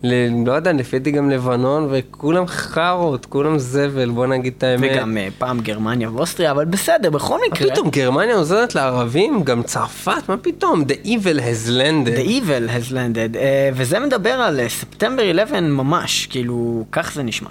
ל- 0.04 0.48
לא 0.48 0.54
יודע, 0.54 0.74
לפי 0.74 1.00
דעתי 1.00 1.12
גם 1.12 1.30
לבנון, 1.30 1.88
וכולם 1.92 2.48
חארות, 2.48 3.26
כולם 3.26 3.60
זבל, 3.60 4.10
בוא 4.10 4.28
נגיד 4.28 4.54
את 4.58 4.64
האמת. 4.64 4.92
וגם 4.94 5.18
אה, 5.18 5.28
פעם 5.38 5.60
גרמניה 5.60 6.10
ואוסטריה, 6.12 6.52
אבל 6.52 6.66
בסדר, 6.66 7.10
בכל 7.10 7.38
מה 7.38 7.42
מקרה. 7.52 7.72
פתאום, 7.72 7.90
גרמניה 7.90 8.36
עוזרת 8.36 8.76
לערבים? 8.76 9.44
גם 9.44 9.64
צרפת? 9.64 10.30
מה 10.30 10.38
פתאום? 10.38 10.82
The 10.82 11.08
evil 11.08 11.40
has 11.40 11.70
landed. 11.70 12.18
The 12.18 12.30
Evil 12.30 12.70
has 12.70 12.92
landed, 12.92 13.36
uh, 13.36 13.40
וזה 13.74 14.00
מדבר 14.00 14.30
על 14.34 14.60
אה, 14.60 14.70
ספטמבר 14.70 15.24
11 15.32 15.60
ממש, 15.62 16.28
כאילו, 16.28 16.86
כך 16.92 17.12
זה 17.14 17.24
נשמע. 17.24 17.50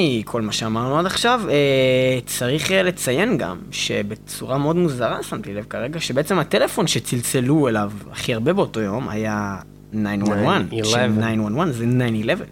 מכל 0.00 0.42
מה 0.42 0.52
שאמרנו 0.52 0.98
עד 0.98 1.06
עכשיו, 1.06 1.40
אה, 1.48 2.18
צריך 2.26 2.72
אה, 2.72 2.82
לציין 2.82 3.38
גם 3.38 3.56
שבצורה 3.70 4.58
מאוד 4.58 4.76
מוזרה 4.76 5.22
שמתי 5.22 5.54
לב 5.54 5.64
כרגע, 5.70 6.00
שבעצם 6.00 6.38
הטלפון 6.38 6.86
שצלצלו 6.86 7.68
אליו 7.68 7.92
הכי 8.10 8.34
הרבה 8.34 8.52
באותו 8.52 8.80
יום 8.80 9.08
היה 9.08 9.56
911, 9.90 10.62
911. 10.70 11.08
911 11.08 11.72
זה 11.72 11.86
911, 11.86 12.46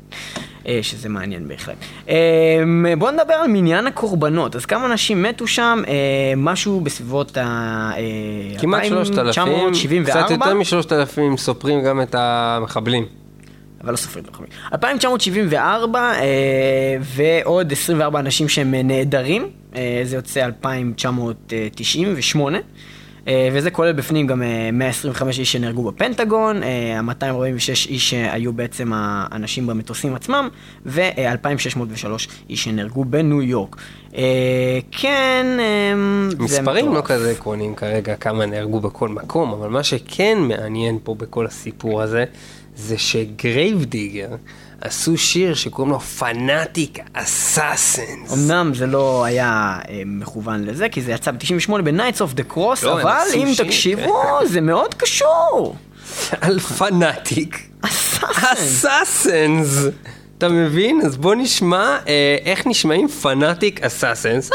אה, 0.66 0.78
שזה 0.82 1.08
מעניין 1.08 1.48
בהחלט. 1.48 1.76
אה, 2.08 2.62
בואו 2.98 3.10
נדבר 3.10 3.34
על 3.34 3.48
מניין 3.48 3.86
הקורבנות, 3.86 4.56
אז 4.56 4.66
כמה 4.66 4.86
אנשים 4.86 5.22
מתו 5.22 5.46
שם, 5.46 5.82
אה, 5.88 5.94
משהו 6.36 6.80
בסביבות 6.80 7.36
ה... 7.36 7.42
אה, 7.96 8.58
כמעט 8.58 8.84
3,000, 8.84 9.26
2974. 9.28 10.10
קצת 10.10 10.30
יותר 10.30 10.54
מ-3,000 10.54 11.36
סופרים 11.36 11.82
גם 11.82 12.02
את 12.02 12.14
המחבלים. 12.18 13.17
אבל 13.80 13.92
לא 13.92 13.96
סופרים 13.96 14.24
את 14.24 14.28
הלוחמים. 14.28 14.50
2974 14.72 16.00
אה, 16.00 16.96
ועוד 17.02 17.72
24 17.72 18.20
אנשים 18.20 18.48
שהם 18.48 18.74
נעדרים, 18.74 19.48
אה, 19.76 20.00
זה 20.04 20.16
יוצא 20.16 20.44
2998. 20.44 22.58
אה, 23.28 23.48
וזה 23.52 23.70
כולל 23.70 23.92
בפנים 23.92 24.26
גם 24.26 24.42
אה, 24.42 24.70
125 24.72 25.38
איש 25.38 25.52
שנהרגו 25.52 25.90
בפנטגון, 25.90 26.62
אה, 26.62 27.02
246 27.02 27.86
איש 27.86 28.10
שהיו 28.10 28.52
בעצם 28.52 28.92
האנשים 28.94 29.66
במטוסים 29.66 30.14
עצמם, 30.14 30.48
ו-2603 30.86 32.06
איש 32.50 32.64
שנהרגו 32.64 33.04
בניו 33.04 33.42
יורק. 33.42 33.76
אה, 34.16 34.78
כן, 34.90 35.46
אה, 35.60 36.30
זה 36.30 36.36
מספרים 36.38 36.86
לא 36.86 36.92
מטורף. 36.92 37.06
כזה 37.06 37.30
עקרוניים 37.30 37.74
כרגע 37.74 38.16
כמה 38.16 38.46
נהרגו 38.46 38.80
בכל 38.80 39.08
מקום, 39.08 39.52
אבל 39.52 39.68
מה 39.68 39.82
שכן 39.82 40.38
מעניין 40.40 40.98
פה 41.02 41.14
בכל 41.14 41.46
הסיפור 41.46 42.02
הזה, 42.02 42.24
זה 42.76 42.98
ש 42.98 43.18
Grave 43.18 43.68
Digger 43.68 44.28
עשו 44.80 45.16
שיר 45.16 45.54
שקוראים 45.54 45.92
לו 45.92 46.00
Fanatic 46.00 46.98
Assassins. 47.12 48.32
אמנם 48.32 48.72
זה 48.74 48.86
לא 48.86 49.24
היה 49.24 49.78
אה, 49.88 50.02
מכוון 50.06 50.64
לזה, 50.64 50.88
כי 50.88 51.02
זה 51.02 51.12
יצא 51.12 51.30
ב-98 51.30 51.82
ב- 51.84 51.92
Knights 51.92 52.18
of 52.18 52.38
the 52.38 52.54
Cross, 52.54 52.84
לא, 52.84 53.02
אבל 53.02 53.18
אם 53.34 53.54
שיר, 53.54 53.64
תקשיבו, 53.66 54.38
זה 54.44 54.60
מאוד 54.60 54.94
קשור. 54.94 55.76
על 56.40 56.58
Fanatic 56.58 57.68
Assassin. 57.82 59.62
אתה 60.38 60.48
מבין? 60.48 61.00
אז 61.04 61.16
בוא 61.16 61.34
נשמע 61.34 61.98
אה, 62.08 62.36
איך 62.44 62.66
נשמעים 62.66 63.08
Fanatic 63.08 63.82
Assassins. 63.84 64.50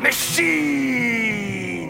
Machines. 0.00 1.88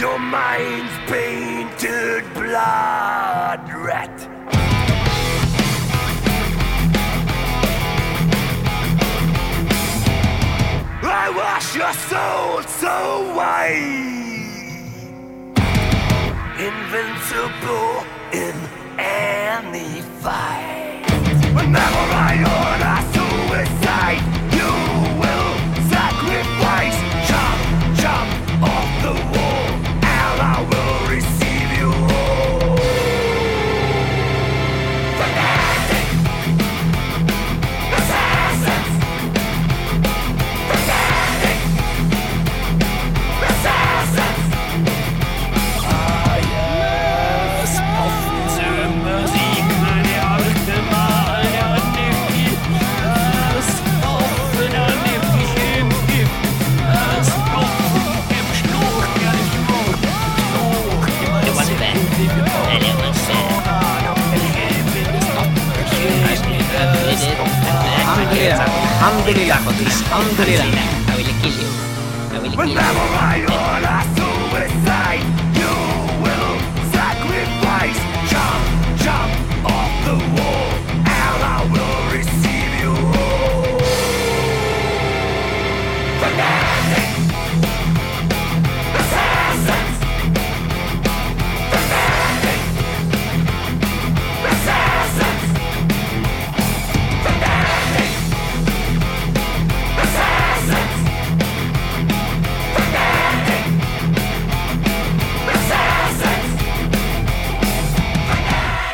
Your 0.00 0.18
mind's 0.18 0.92
painted 1.06 2.24
blood 2.34 3.72
red. 3.72 4.10
I 11.04 11.30
wash 11.36 11.76
your 11.76 11.92
soul 11.92 12.62
so 12.62 13.34
white, 13.36 13.78
invincible 16.58 18.04
in 18.32 18.54
any 18.98 20.00
fight. 20.20 21.04
Whenever 21.54 22.04
I 22.28 22.34
order 22.42 23.21
Alhamdulillah. 69.12 69.60
Alhamdulillah. 70.08 70.64
I 70.72 71.16
will 71.16 71.28
kill 71.44 71.52
you. 71.52 71.68
I 72.32 72.40
will 72.40 72.48
kill 72.56 73.44
you. 73.44 73.51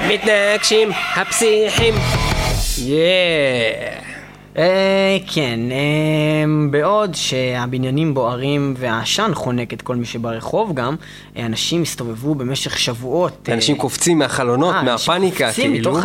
מתנגשים 0.09 0.89
הפסיכים. 1.17 1.95
יאה. 2.79 3.99
אה, 4.59 5.17
כן, 5.27 5.61
אה, 5.71 6.45
בעוד 6.71 7.15
שהבניינים 7.15 8.15
בוערים 8.15 8.75
והעשן 8.77 9.31
חונק 9.35 9.73
את 9.73 9.83
כל 9.83 9.97
מי 9.97 10.05
שברחוב 10.07 10.75
גם, 10.75 10.97
אה, 11.37 11.47
אנשים 11.47 11.83
הסתובבו 11.83 12.35
במשך 12.35 12.79
שבועות. 12.79 13.49
אה, 13.49 13.55
אנשים 13.55 13.77
קופצים 13.77 14.19
מהחלונות, 14.19 14.75
אה, 14.75 14.83
מהפאניקה, 14.83 15.53
כאילו. 15.53 15.99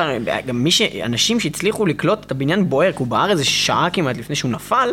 גם 0.45 0.63
מי 0.63 0.71
ש... 0.71 0.81
אנשים 0.81 1.39
שהצליחו 1.39 1.85
לקלוט 1.85 2.25
את 2.25 2.31
הבניין 2.31 2.69
בוער, 2.69 2.91
כי 2.91 2.97
הוא 2.99 3.07
בער 3.07 3.31
איזה 3.31 3.45
שעה 3.45 3.89
כמעט 3.93 4.17
לפני 4.17 4.35
שהוא 4.35 4.51
נפל, 4.51 4.89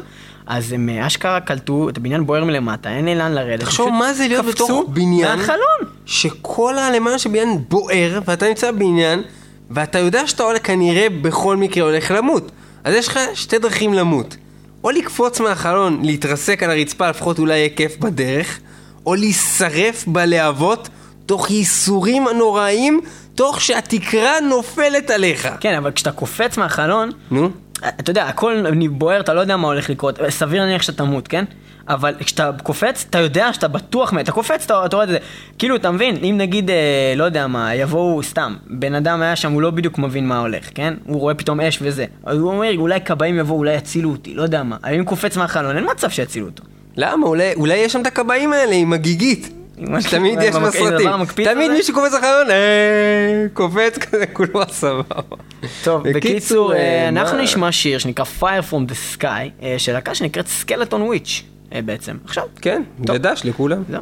אז 0.46 0.72
הם 0.72 0.88
אה, 0.88 1.06
אשכרה 1.06 1.40
קלטו 1.40 1.88
את 1.88 1.96
הבניין 1.96 2.26
בוער 2.26 2.44
מלמטה, 2.44 2.90
אין 2.90 3.04
לי 3.04 3.14
לאן 3.14 3.32
לרדת. 3.32 3.60
תחשוב 3.60 3.88
מה 3.88 4.12
זה 4.12 4.28
להיות 4.28 4.46
בתוך 4.46 4.84
בניין, 4.88 5.38
מהחלון. 5.38 5.92
שכל 6.06 6.78
הלמעלה 6.78 7.18
של 7.18 7.30
בניין 7.30 7.64
בוער, 7.68 8.20
ואתה 8.24 8.48
נמצא 8.48 8.70
בבניין, 8.70 9.22
ואתה 9.70 9.98
יודע 9.98 10.26
שאתה 10.26 10.42
הולך 10.42 10.66
כנראה 10.66 11.06
בכל 11.22 11.56
מקרה 11.56 11.84
הולך 11.84 12.10
למות. 12.10 12.50
אז 12.84 12.94
יש 12.94 13.08
לך 13.08 13.20
שתי 13.34 13.58
דרכים 13.58 13.94
למות. 13.94 14.36
או 14.84 14.90
לקפוץ 14.90 15.40
מהחלון, 15.40 16.00
להתרסק 16.02 16.62
על 16.62 16.70
הרצפה, 16.70 17.10
לפחות 17.10 17.38
אולי 17.38 17.58
יהיה 17.58 17.68
כיף 17.68 17.96
בדרך, 17.96 18.60
או 19.06 19.14
להישרף 19.14 20.04
בלהבות, 20.06 20.88
תוך 21.26 21.50
ייסורים 21.50 22.24
נוראיים, 22.38 23.00
תוך 23.34 23.60
שהתקרה 23.60 24.40
נופלת 24.40 25.10
עליך. 25.10 25.48
כן, 25.60 25.74
אבל 25.74 25.90
כשאתה 25.90 26.12
קופץ 26.12 26.58
מהחלון, 26.58 27.10
נו? 27.30 27.50
אתה 27.88 28.10
יודע, 28.10 28.24
הכל 28.24 28.64
בוער, 28.90 29.20
אתה 29.20 29.34
לא 29.34 29.40
יודע 29.40 29.56
מה 29.56 29.68
הולך 29.68 29.90
לקרות. 29.90 30.18
סביר 30.28 30.60
להניח 30.60 30.82
שאתה 30.82 31.04
תמות, 31.04 31.28
כן? 31.28 31.44
אבל 31.88 32.14
כשאתה 32.18 32.50
קופץ, 32.62 33.06
אתה 33.10 33.18
יודע 33.18 33.52
שאתה 33.52 33.68
בטוח. 33.68 34.14
אתה 34.20 34.32
קופץ, 34.32 34.64
אתה, 34.64 34.84
אתה 34.84 34.96
רואה 34.96 35.04
את 35.04 35.08
זה. 35.08 35.18
כאילו, 35.58 35.76
אתה 35.76 35.90
מבין? 35.90 36.16
אם 36.16 36.34
נגיד, 36.38 36.70
אה, 36.70 37.14
לא 37.16 37.24
יודע 37.24 37.46
מה, 37.46 37.74
יבואו 37.74 38.22
סתם, 38.22 38.56
בן 38.66 38.94
אדם 38.94 39.22
היה 39.22 39.36
שם, 39.36 39.52
הוא 39.52 39.62
לא 39.62 39.70
בדיוק 39.70 39.98
מבין 39.98 40.28
מה 40.28 40.38
הולך, 40.38 40.68
כן? 40.74 40.94
הוא 41.04 41.20
רואה 41.20 41.34
פתאום 41.34 41.60
אש 41.60 41.78
וזה. 41.82 42.04
אז 42.24 42.38
הוא 42.38 42.52
אומר, 42.52 42.76
אולי 42.76 43.00
כבאים 43.00 43.38
יבואו, 43.38 43.58
אולי 43.58 43.74
יצילו 43.74 44.10
אותי, 44.10 44.34
לא 44.34 44.42
יודע 44.42 44.62
מה. 44.62 44.76
אם 44.96 45.04
קופץ 45.04 45.36
מהחלון, 45.36 45.76
אין 45.76 45.86
מצב 45.90 46.10
שיצילו 46.10 46.46
אותו. 46.46 46.62
למה? 46.96 47.26
אולי, 47.26 47.54
אולי 47.54 47.76
יש 47.76 47.92
שם 47.92 48.00
את 48.00 48.06
הכבאים 48.06 48.52
האלה 48.52 48.74
עם 48.74 48.92
הגיגית. 48.92 49.59
ה- 50.38 50.44
יש 50.44 50.54
בסרטים. 50.56 51.08
תמיד? 51.44 51.70
מישהו 51.70 51.94
קופץ 51.94 52.12
לחלון, 52.14 52.50
אה, 52.50 52.56
קופץ 53.52 53.98
כזה, 53.98 54.26
כולו 54.26 54.60
סבבה. 54.70 55.14
טוב, 55.84 56.08
בקיצור, 56.08 56.74
אה, 56.74 57.08
אנחנו 57.08 57.36
מה? 57.36 57.42
נשמע 57.42 57.72
שיר 57.72 57.98
שנקרא 57.98 58.24
Fire 58.40 58.72
from 58.72 58.90
the 58.90 59.18
Sky, 59.18 59.24
אה, 59.62 59.74
של 59.78 59.92
להקה 59.92 60.14
שנקראת 60.14 60.46
סקלטון 60.48 61.02
וויץ', 61.02 61.42
אה, 61.74 61.82
בעצם. 61.82 62.16
עכשיו. 62.24 62.44
כן, 62.60 62.82
טוב. 63.06 63.16
דדש 63.16 63.40
לכולם. 63.44 63.82
זהו. 63.90 64.00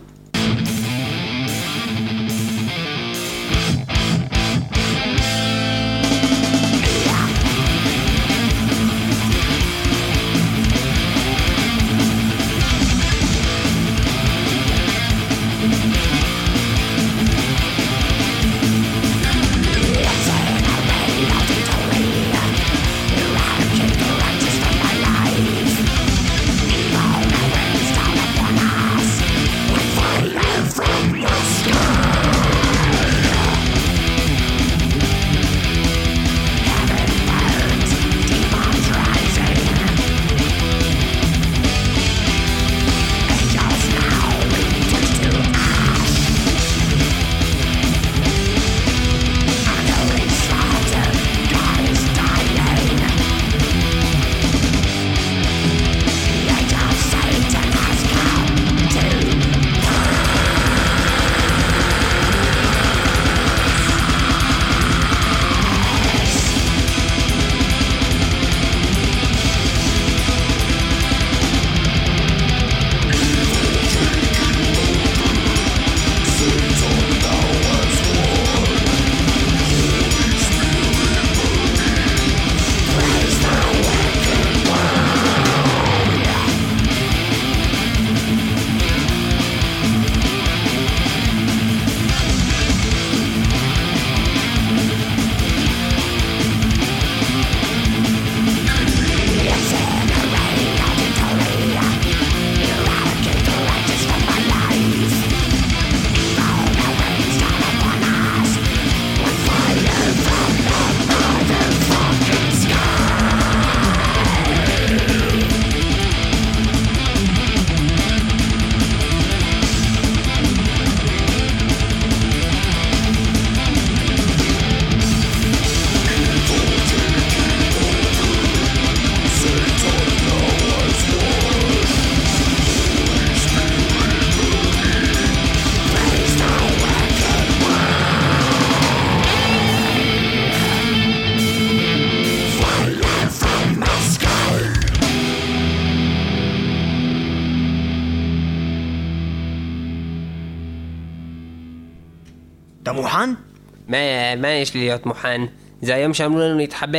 מה, 154.36 154.48
יש 154.48 154.74
לי 154.74 154.80
להיות 154.80 155.06
מוכן? 155.06 155.40
זה 155.82 155.94
היום 155.94 156.14
שאמרו 156.14 156.38
לנו 156.40 156.58
להתחבא. 156.58 156.98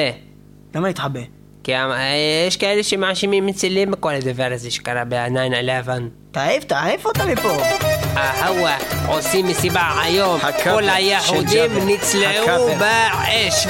למה 0.75 0.87
להתחבא? 0.87 1.19
כי 1.63 1.75
אה, 1.75 1.91
יש 2.47 2.57
כאלה 2.57 2.83
שמאשימים 2.83 3.49
את 3.49 3.55
צלים 3.55 3.91
בכל 3.91 4.13
הדבר 4.13 4.49
הזה 4.53 4.71
שקרה 4.71 5.03
ב-9-11. 5.09 5.89
תעיף, 6.31 6.63
תעיף 6.63 7.05
אותה 7.05 7.25
מפה. 7.25 7.57
ההווה 8.15 8.77
עושים 9.07 9.47
מסיבה 9.47 10.01
היום, 10.03 10.39
כל 10.63 10.83
היהודים. 10.89 11.87
נצלעו. 11.89 12.69
באש, 12.79 13.67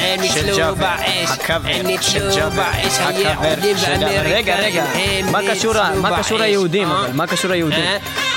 הם 0.00 0.20
נצלעו. 0.20 0.76
באש, 0.76 1.30
הם 1.50 1.86
נצלעו. 1.86 2.50
באש, 2.50 2.98
היהודים 2.98 3.76
ג'אבר. 3.86 4.06
רגע, 4.24 4.56
רגע, 4.56 4.82
הם 4.84 5.32
מה 5.32 5.38
קשור 5.50 5.76
ה- 5.78 5.88
נצלו 5.90 6.02
מה 6.02 6.22
היהודים, 6.40 6.90
אה? 6.90 7.12
מה 7.12 7.26
קשור 7.26 7.52
היהודים? 7.52 7.84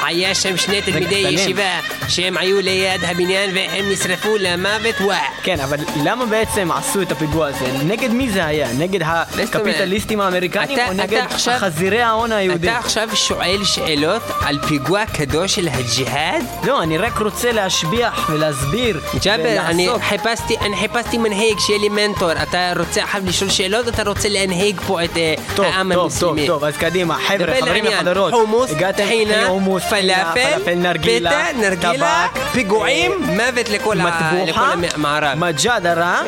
היה 0.06 0.36
שם 0.36 0.58
שני 0.58 0.82
תלמידי. 0.82 1.16
ישיבה 1.16 1.64
שהם 2.08 2.38
היו 2.38 2.62
ליד 2.62 3.04
הבניין 3.04 3.50
והם 3.56 3.90
נשרפו 3.92 4.30
למוות 4.40 4.96
וואו. 5.02 5.18
כן, 5.44 5.60
אבל 5.60 5.78
למה 6.04 6.26
בעצם 6.26 6.72
עשו 6.72 7.02
את 7.02 7.12
הפיגוע 7.12 7.48
הזה? 7.48 7.66
נגד 7.86 8.12
מי 8.12 8.30
זה 8.30 8.46
היה? 8.46 8.68
נגד 8.78 9.00
הקפיטליסטים 9.04 10.22
האמריקנים 10.22 10.74
אתה- 10.80 10.88
או 10.88 10.94
נגד 10.94 11.22
עכשיו- 11.30 11.58
חזירי 11.60 12.02
ההון 12.02 12.32
היהודי? 12.32 12.70
אתה 12.70 12.78
עכשיו 12.78 13.10
שואל 13.16 13.60
שאלות 13.64 14.22
על 14.42 14.60
פיגוע 14.68 15.06
קדוש 15.06 15.56
של 15.56 15.68
הג'יהאד? 15.68 16.44
לא, 16.68 16.84
אני 16.84 16.98
רק 16.98 17.18
רוצה 17.18 17.52
להשביח 17.52 18.30
ולהסביר 18.34 19.00
ג'אבר, 19.24 19.58
אני. 19.66 19.88
חיפשתי, 20.10 20.56
אני 20.62 20.76
חיפשתי 20.78 21.18
מנהיג 21.18 21.60
שיהיה 21.60 21.80
לי 21.80 21.90
מנטור. 21.90 22.32
אתה 22.32 22.74
רוצה 22.80 23.04
עכשיו 23.04 23.22
לשאול 23.26 23.50
שאלות 23.50 23.88
אתה 23.88 24.04
רוצה 24.04 24.30
להנהיג 24.30 24.82
פה 24.88 25.04
את 25.04 25.18
אה, 25.18 25.34
טוב, 25.56 25.66
העם 25.66 25.94
טוב, 25.94 25.94
טוב, 25.94 26.02
המוסלמי? 26.30 26.48
טוב, 26.48 26.64
אז 26.64 26.78
קדימה, 26.78 27.18
חבר'ה, 27.28 27.56
חברים. 27.62 27.86
וחברות, 27.88 28.34
חומוס, 28.34 28.72
הגעתם 28.72 29.04
חומוס, 29.48 29.84
פלאפל, 30.02 30.34
פלאפל, 30.34 30.74
נרגילה, 30.76 31.30
פיתה, 31.48 31.60
נרגילה, 31.70 32.28
טבק, 32.34 32.42
פיגועים, 32.54 33.12
מוות 33.26 33.70
לכל 33.70 34.00
ה- 34.00 34.04
לכל 34.04 34.36
מטבוחה, 34.38 34.74
המערב. 34.96 35.38
מג'דרה, 35.38 36.22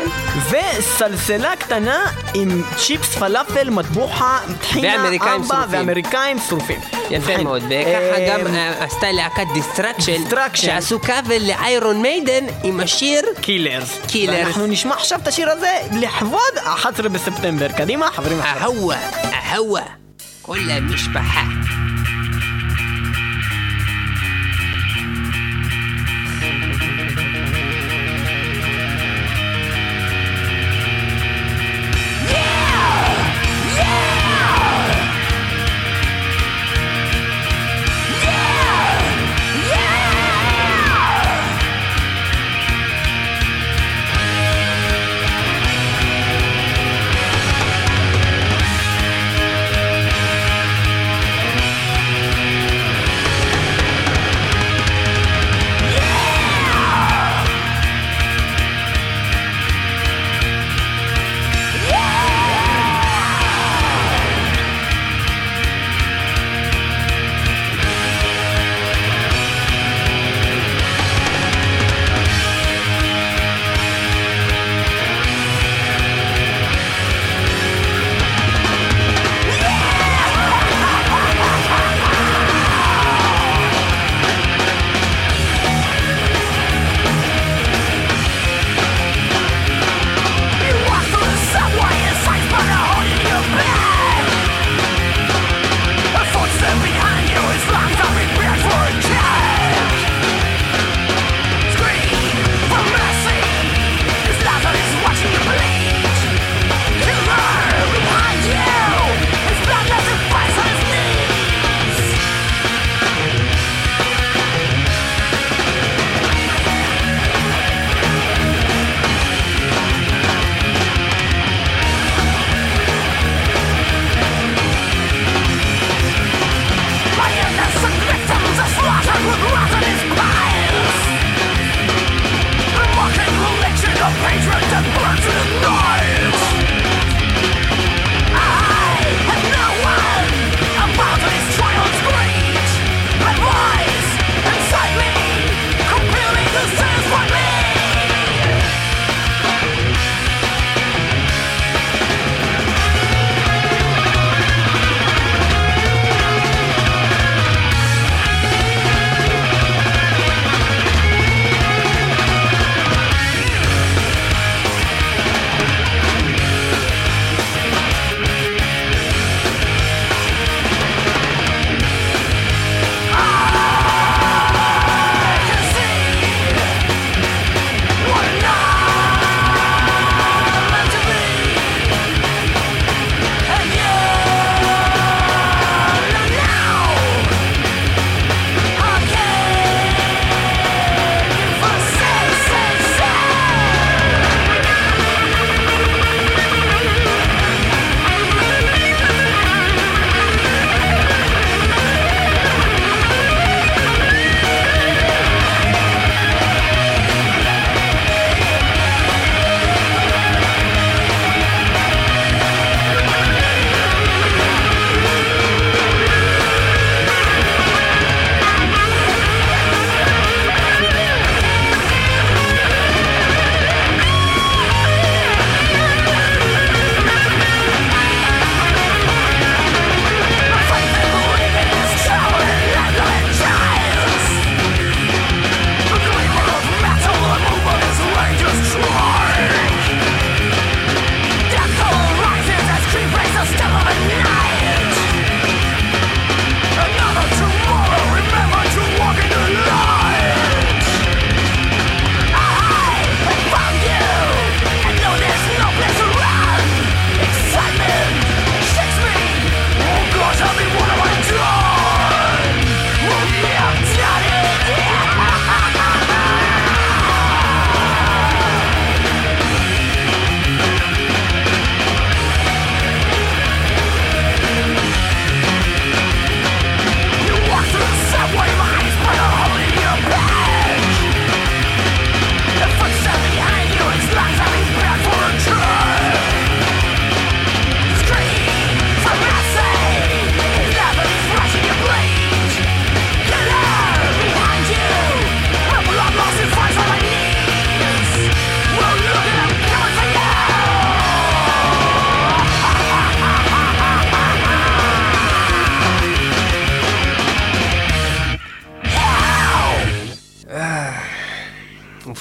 וסלסלה 0.49 1.55
קטנה 1.55 1.97
עם 2.33 2.61
צ'יפס 2.77 3.15
פלאפל, 3.15 3.69
מטבוחה, 3.69 4.39
טחינה, 4.61 4.93
ואמריקאים 4.97 5.33
עמבה 5.41 5.55
שרופים. 5.61 5.79
ואמריקאים 5.79 6.37
שרופים. 6.49 6.79
יפה 7.11 7.15
ובכן, 7.31 7.43
מאוד, 7.43 7.63
וככה 7.65 7.75
אה, 7.77 8.37
גם 8.39 8.55
אה, 8.55 8.83
עשתה 8.85 9.11
להקת 9.11 9.43
Destruction, 9.53 10.23
Destruction. 10.29 10.55
שעשו 10.57 11.01
קאבר 11.01 11.41
ל 11.47 11.58
Iron 11.58 12.01
Maiden 12.01 12.43
עם 12.63 12.79
השיר 12.79 13.21
Killers. 13.41 13.99
Killers. 14.07 14.35
ואנחנו 14.39 14.67
נשמע 14.67 14.93
עכשיו 14.95 15.19
את 15.23 15.27
השיר 15.27 15.49
הזה 15.49 15.71
לכבוד 15.91 16.39
11 16.63 17.09
בספטמבר. 17.09 17.67
קדימה, 17.77 18.07
חברים. 18.11 18.39
ההווה, 18.41 18.97
ההווה, 19.31 19.81
כל 20.41 20.57
המשפחה. 20.69 21.41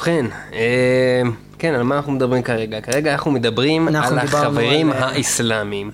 ובכן, 0.04 0.26
אה, 0.52 1.22
כן, 1.58 1.74
על 1.74 1.82
מה 1.82 1.96
אנחנו 1.96 2.12
מדברים 2.12 2.42
כרגע? 2.42 2.80
כרגע 2.80 3.12
אנחנו 3.12 3.30
מדברים 3.30 3.88
אנחנו 3.88 4.18
על 4.18 4.26
החברים 4.26 4.90
על, 4.90 5.02
אה, 5.02 5.08
האסלאמים. 5.08 5.90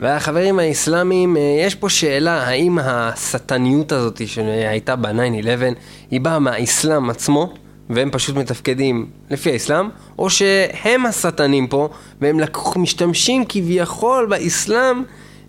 והחברים 0.00 0.58
האסלאמים, 0.58 1.36
אה, 1.36 1.42
יש 1.66 1.74
פה 1.74 1.88
שאלה, 1.88 2.42
האם 2.42 2.78
השטניות 2.78 3.92
הזאת 3.92 4.28
שהייתה 4.28 4.96
ב-9-11, 4.96 5.74
היא 6.10 6.20
באה 6.20 6.38
מהאסלאם 6.38 7.10
עצמו, 7.10 7.52
והם 7.90 8.10
פשוט 8.10 8.36
מתפקדים 8.36 9.06
לפי 9.30 9.52
האסלאם, 9.52 9.88
או 10.18 10.30
שהם 10.30 11.06
השטנים 11.06 11.66
פה, 11.66 11.88
והם 12.20 12.40
לקחו, 12.40 12.78
משתמשים 12.78 13.44
כביכול 13.48 14.26
באסלאם. 14.30 15.02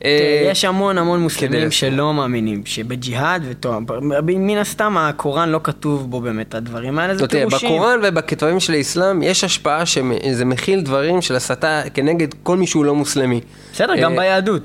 אה, 0.03 0.47
יש 0.51 0.65
המון 0.65 0.97
המון 0.97 1.19
מוסלמים. 1.19 1.71
שלא 1.71 2.13
מאמינים 2.13 2.65
שבג'יהאד 2.65 3.43
וטוב, 3.49 3.83
מן 4.25 4.57
הסתם 4.57 4.97
הקוראן 4.97 5.49
לא 5.49 5.59
כתוב 5.63 6.11
בו 6.11 6.21
באמת 6.21 6.55
הדברים 6.55 6.99
האלה, 6.99 7.15
זה 7.15 7.27
פירושים. 7.27 7.69
בקוראן 7.69 7.99
ובכתבים 8.03 8.59
של 8.59 8.73
האסלאם 8.73 9.23
יש 9.23 9.43
השפעה 9.43 9.85
שזה 9.85 10.45
מכיל 10.45 10.81
דברים 10.81 11.21
של 11.21 11.35
הסתה 11.35 11.81
כנגד 11.93 12.27
כל 12.43 12.57
מי 12.57 12.67
שהוא 12.67 12.85
לא 12.85 12.95
מוסלמי. 12.95 13.41
בסדר, 13.73 13.95
גם 13.95 14.11
אה, 14.11 14.17
ביהדות. 14.17 14.61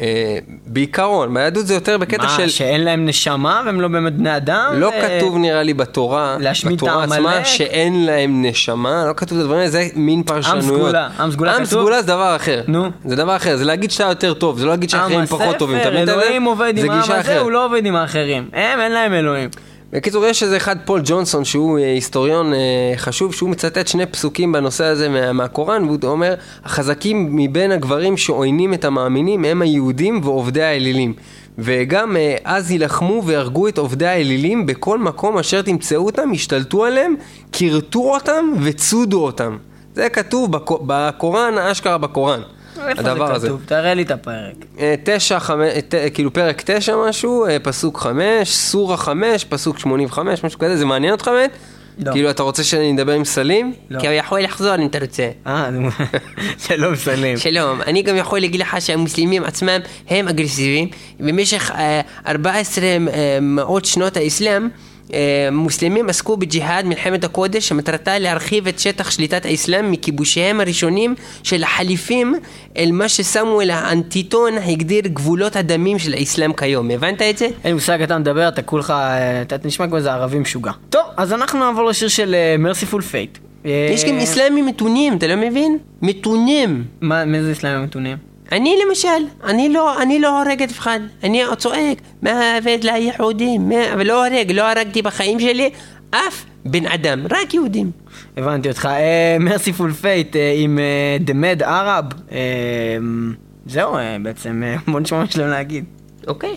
אה, 0.00 0.38
בעיקרון, 0.66 1.34
ביהדות 1.34 1.66
זה 1.66 1.74
יותר 1.74 1.98
בקטע 1.98 2.22
מה, 2.22 2.28
של... 2.28 2.48
שאין 2.48 2.84
להם 2.84 3.06
נשמה 3.06 3.62
והם 3.66 3.80
לא 3.80 3.88
באמת 3.88 4.12
בני 4.16 4.36
אדם? 4.36 4.70
לא 4.74 4.86
ו- 4.86 5.18
כתוב 5.18 5.36
נראה 5.36 5.62
לי 5.62 5.74
בתורה, 5.74 6.36
בתורה 6.70 7.04
עצמה? 7.04 7.44
שאין 7.44 8.06
להם 8.06 8.44
נשמה, 8.46 9.04
לא 9.08 9.12
כתוב 9.16 9.38
את 9.38 9.44
הדברים 9.44 9.60
האלה, 9.60 9.70
זה 9.70 9.88
מין 9.94 10.22
פרשנויות. 10.22 10.64
סגולה, 10.64 11.08
עם 11.20 11.30
סגולה 11.30 11.56
עם 11.56 11.64
כתוב? 11.64 11.80
סגולה 11.80 12.02
זה 12.02 12.08
דבר 12.08 12.36
אחר. 12.36 12.62
נו. 12.68 12.90
זה 13.04 13.16
דבר 13.16 13.36
אחר, 13.36 13.56
זה 13.56 13.64
להגיד 13.64 13.90
שאתה 13.90 14.04
יותר 14.04 14.34
טוב, 14.34 14.58
זה 14.58 14.64
לא 14.64 14.70
להגיד 14.70 14.90
שאחרים 14.90 15.18
עם 15.18 15.26
פחות 15.26 15.56
טובים. 15.56 15.80
אתה 15.80 15.88
הספר? 15.88 16.02
אלוהים 16.02 16.44
עובד 16.44 16.72
עם 16.78 16.90
העם 16.90 17.12
הזה. 17.12 17.40
הוא 17.40 17.50
לא 17.50 17.64
עובד 17.64 17.86
עם 17.86 17.96
האחרים. 17.96 18.48
הם, 18.52 18.80
אין 18.80 18.92
להם 18.92 19.12
אלוהים. 19.12 19.48
בקיצור, 19.92 20.26
יש 20.26 20.42
איזה 20.42 20.56
אחד, 20.56 20.76
פול 20.84 21.00
ג'ונסון, 21.04 21.44
שהוא 21.44 21.78
אה, 21.78 21.92
היסטוריון 21.92 22.54
אה, 22.54 22.58
חשוב, 22.96 23.34
שהוא 23.34 23.50
מצטט 23.50 23.88
שני 23.88 24.06
פסוקים 24.06 24.52
בנושא 24.52 24.84
הזה 24.84 25.08
מה, 25.08 25.32
מהקוראן, 25.32 25.84
והוא 25.84 25.98
אומר, 26.04 26.34
החזקים 26.64 27.36
מבין 27.36 27.72
הגברים 27.72 28.16
שעוינים 28.16 28.74
את 28.74 28.84
המאמינים 28.84 29.44
הם 29.44 29.62
היהודים 29.62 30.20
ועובדי 30.24 30.62
האלילים. 30.62 31.12
וגם 31.58 32.16
אה, 32.16 32.36
אז 32.44 32.70
יילחמו 32.70 33.22
והרגו 33.24 33.68
את 33.68 33.78
עובדי 33.78 34.06
האלילים 34.06 34.66
בכל 34.66 34.98
מקום 34.98 35.38
אשר 35.38 35.62
תמצאו 35.62 36.06
אותם, 36.06 36.30
השתלטו 36.34 36.84
עליהם, 36.84 37.14
כירתו 37.52 38.14
אותם 38.14 38.52
וצודו 38.62 39.24
אותם. 39.24 39.56
זה 39.94 40.08
כתוב 40.08 40.56
בקו- 40.56 40.82
בקוראן, 40.86 41.58
אשכרה 41.58 41.98
בקוראן. 41.98 42.40
הדבר 42.84 43.26
זה 43.26 43.34
הזה. 43.34 43.48
תראה 43.66 43.94
לי 43.94 44.02
את 44.02 44.10
הפרק. 44.10 44.54
אה, 44.78 44.94
תשע, 45.04 45.38
חמש, 45.38 45.68
אה, 45.74 45.80
ת- 45.80 46.14
כאילו 46.14 46.32
פרק 46.32 46.62
תשע 46.66 46.96
משהו, 47.08 47.46
אה, 47.46 47.58
פסוק 47.58 47.98
חמש, 47.98 48.56
סורה 48.56 48.96
חמש, 48.96 49.44
פסוק 49.44 49.78
שמונים 49.78 50.06
וחמש, 50.08 50.44
משהו 50.44 50.58
כזה, 50.58 50.76
זה 50.76 50.84
מעניין 50.84 51.12
אותך 51.12 51.28
באמת? 51.28 51.50
לא. 51.98 52.12
כאילו 52.12 52.30
אתה 52.30 52.42
רוצה 52.42 52.64
שאני 52.64 52.92
אדבר 52.94 53.12
עם 53.12 53.24
סלים? 53.24 53.72
לא. 53.90 54.00
כי 54.00 54.06
הוא 54.06 54.14
יכול 54.14 54.40
לחזור 54.40 54.74
אם 54.74 54.86
אתה 54.86 54.98
רוצה. 54.98 55.28
אה, 55.46 55.68
שלום 56.66 56.96
סלים. 56.96 57.36
שלום, 57.38 57.82
אני 57.82 58.02
גם 58.02 58.16
יכול 58.16 58.40
להגיד 58.40 58.60
לך 58.60 58.76
שהמוסלמים 58.80 59.44
עצמם 59.44 59.78
הם 60.08 60.28
אגרסיביים. 60.28 60.88
במשך 61.20 61.70
אה, 61.70 62.00
14 62.28 62.84
אה, 62.84 62.98
מאות 63.42 63.84
שנות 63.84 64.16
האסלאם, 64.16 64.68
אה, 65.14 65.48
מוסלמים 65.52 66.08
עסקו 66.08 66.36
בג'יהאד, 66.36 66.86
מלחמת 66.86 67.24
הקודש, 67.24 67.68
שמטרתה 67.68 68.18
להרחיב 68.18 68.68
את 68.68 68.78
שטח 68.78 69.10
שליטת 69.10 69.44
האסלאם 69.46 69.90
מכיבושיהם 69.90 70.60
הראשונים 70.60 71.14
של 71.42 71.62
החליפים 71.62 72.34
אל 72.76 72.90
מה 72.92 73.08
שסמואל 73.08 73.70
הנטינגטון 73.70 74.52
הגדיר 74.58 75.02
גבולות 75.06 75.56
הדמים 75.56 75.98
של 75.98 76.14
האסלאם 76.14 76.52
כיום. 76.52 76.90
הבנת 76.90 77.22
את 77.22 77.38
זה? 77.38 77.48
אין 77.64 77.74
מושג, 77.74 78.02
אתה 78.02 78.18
מדבר, 78.18 78.48
אתה 78.48 78.62
כולך, 78.62 78.90
אה, 78.90 79.42
אתה 79.42 79.54
אתה 79.54 79.68
נשמע 79.68 79.86
כמו 79.86 79.96
איזה 79.96 80.12
ערבי 80.12 80.38
משוגע. 80.38 80.72
טוב, 80.90 81.02
אז 81.16 81.32
אנחנו 81.32 81.58
נעבור 81.58 81.84
לשיר 81.84 82.08
של 82.08 82.34
Mercyful 82.58 83.02
Fate. 83.02 83.38
יש 83.64 84.04
גם 84.04 84.18
אסלאמים 84.18 84.66
מתונים, 84.66 85.16
אתה 85.16 85.26
לא 85.26 85.36
מבין? 85.36 85.78
מתונים. 86.02 86.84
מה, 87.00 87.24
מי 87.24 87.42
זה 87.42 87.52
אסלאמים 87.52 87.84
מתונים? 87.84 88.16
אני 88.52 88.78
למשל, 88.86 89.08
אני 89.44 89.68
לא, 89.68 90.02
אני 90.02 90.20
לא 90.20 90.42
הורג 90.42 90.62
אף 90.62 90.78
אחד, 90.78 91.00
אני 91.22 91.42
צועק, 91.58 91.98
מוות 92.22 92.78
ליהודים, 92.82 93.72
אבל 93.92 94.06
לא 94.06 94.26
הורג, 94.26 94.52
לא 94.52 94.70
הרגתי 94.70 95.02
בחיים 95.02 95.40
שלי 95.40 95.70
אף 96.10 96.44
בן 96.64 96.86
אדם, 96.86 97.26
רק 97.30 97.54
יהודים. 97.54 97.90
הבנתי 98.36 98.68
אותך. 98.68 98.88
Mercyful 99.40 99.92
Fate 99.92 100.36
עם 100.56 100.78
The 101.26 101.30
Mad 101.30 101.62
Arab. 101.62 102.14
אה, 102.32 102.96
זהו, 103.66 103.96
אה, 103.96 104.16
בעצם, 104.22 104.62
אה, 104.66 104.76
בוא 104.92 105.00
נשמע 105.00 105.18
מה 105.18 105.24
יש 105.24 105.36
להם 105.36 105.50
להגיד. 105.50 105.84
אוקיי. 106.26 106.56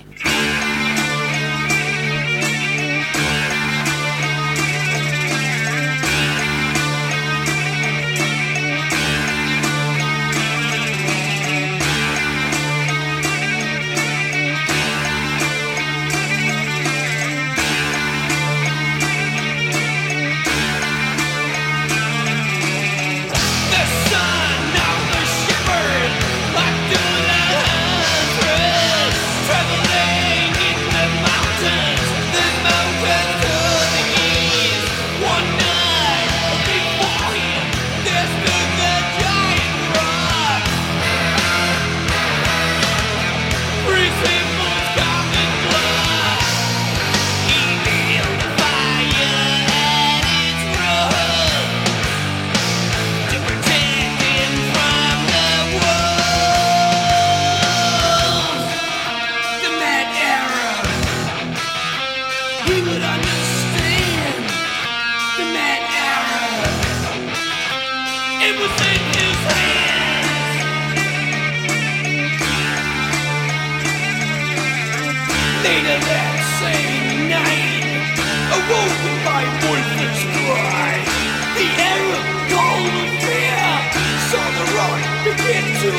into 85.50 85.99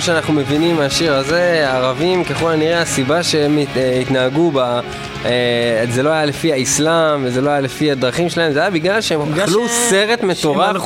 שאנחנו 0.00 0.34
מבינים 0.34 0.76
מהשיר 0.76 1.14
הזה, 1.14 1.68
הערבים 1.68 2.24
ככל 2.24 2.50
הנראה 2.50 2.82
הסיבה 2.82 3.22
שהם 3.22 3.58
אה, 3.76 3.98
התנהגו 4.00 4.50
ב... 4.54 4.80
אה, 5.24 5.84
זה 5.90 6.02
לא 6.02 6.10
היה 6.10 6.24
לפי 6.24 6.52
האסלאם 6.52 7.24
וזה 7.24 7.40
לא 7.40 7.50
היה 7.50 7.60
לפי 7.60 7.90
הדרכים 7.90 8.30
שלהם, 8.30 8.52
זה 8.52 8.60
היה 8.60 8.70
בגלל 8.70 9.00
שהם 9.00 9.20
אכלו 9.38 9.68
סרט 9.68 10.22
מטורף. 10.22 10.76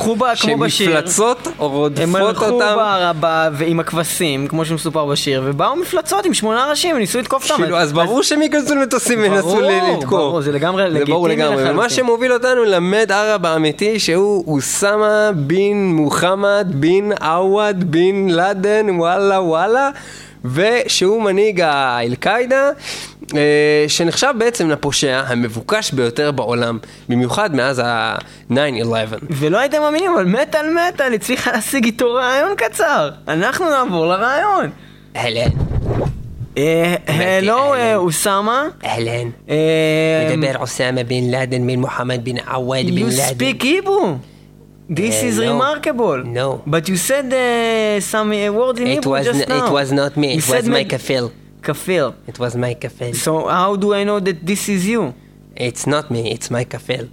שמפלצות 0.69 1.47
רודפות 1.57 2.03
הם 2.03 2.15
הלכו 2.15 2.45
אותם. 2.45 2.73
בערבה 2.75 3.49
ועם 3.53 3.79
הכבשים, 3.79 4.47
כמו 4.47 4.65
שמסופר 4.65 5.05
בשיר, 5.05 5.41
ובאו 5.45 5.75
מפלצות 5.75 6.25
עם 6.25 6.33
שמונה 6.33 6.65
ראשים, 6.69 6.95
וניסו 6.95 7.19
לתקוף 7.19 7.43
אותם. 7.51 7.63
כאילו, 7.63 7.77
אז 7.77 7.93
ברור 7.93 8.23
שהם 8.23 8.41
ייכנסו 8.41 8.75
למטוסים 8.75 9.19
וינסו 9.19 9.61
לתקוף. 9.61 10.09
ברור, 10.09 10.41
זה 10.41 10.51
לגמרי 10.51 10.89
לגיטימי 10.89 11.27
לגמרי, 11.29 11.63
ומה 11.63 11.71
לחלוטין. 11.71 11.89
שמוביל 11.89 12.33
אותנו 12.33 12.63
למד 12.63 13.11
ערב 13.11 13.45
האמיתי 13.45 13.99
שהוא 13.99 14.53
אוסמה 14.53 15.29
בן 15.35 15.73
מוחמד 15.75 16.67
בן 16.73 17.11
עווד 17.21 17.91
בן 17.91 18.29
לאדן 18.29 18.89
וואלה 18.89 19.41
וואלה 19.41 19.89
ושהוא 20.53 21.21
מנהיג 21.21 21.61
האל-קאעידה 21.61 22.65
אה, 22.65 22.71
שנחשב 23.87 24.33
בעצם 24.37 24.69
לפושע 24.69 25.23
המבוקש 25.27 25.91
ביותר 25.91 26.31
בעולם 26.31 26.77
במיוחד 27.09 27.55
מאז 27.55 27.81
ה-9-11 27.85 28.55
ולא 29.29 29.57
הייתם 29.57 29.81
מאמינים, 29.81 30.11
אבל 30.15 30.25
מטאל 30.25 30.65
מטאל 30.93 31.13
הצליחה 31.13 31.51
להשיג 31.51 31.85
איתו 31.85 32.13
רעיון 32.13 32.53
קצר. 32.57 33.09
אנחנו 33.27 33.69
נעבור 33.69 34.05
לרעיון. 34.07 34.69
אהלן, 35.15 35.49
הלו, 37.07 37.73
אהלן. 37.73 37.95
אוסאמה. 37.95 38.67
אהלן, 38.85 39.29
אה, 39.49 39.55
מדבר 40.35 40.57
אוסמה 40.59 41.03
בן 41.03 41.23
לאדן 41.31 41.67
בן 41.67 41.79
מוחמד 41.79 42.19
בן 42.25 42.37
עווד 42.51 42.85
בן 42.85 42.97
You 42.97 43.17
לאדן 43.17 43.39
speak 43.39 43.63
Hebrew. 43.63 44.05
This 44.89 45.15
Uh, 45.21 45.27
is 45.29 45.37
no. 45.39 45.43
remarkable. 45.51 46.19
No. 46.39 46.49
But 46.73 46.83
you 46.89 46.97
said 47.09 47.25
uh, 47.33 47.37
some 48.11 48.29
uh, 48.31 48.51
word 48.59 48.77
in 48.79 48.87
It 48.87 48.93
Hebrew 48.93 49.11
was, 49.13 49.25
just 49.25 49.47
now. 49.49 49.65
it 49.65 49.71
was 49.77 49.89
not 49.91 50.11
me, 50.21 50.27
You 50.33 50.37
it 50.37 50.47
was 50.55 50.65
my 50.77 50.83
kafil. 50.93 51.25
kafel. 51.67 52.15
It 52.27 52.37
was 52.39 52.53
my 52.55 52.73
kafel. 52.75 53.15
So 53.15 53.47
how 53.47 53.75
do 53.75 53.93
I 53.93 54.03
know 54.03 54.19
that 54.27 54.45
this 54.45 54.69
is 54.69 54.87
you? 54.87 55.13
It's 55.55 55.85
not 55.87 56.11
me. 56.11 56.21
It's 56.35 56.49
my 56.51 56.65
kafel. 56.65 57.09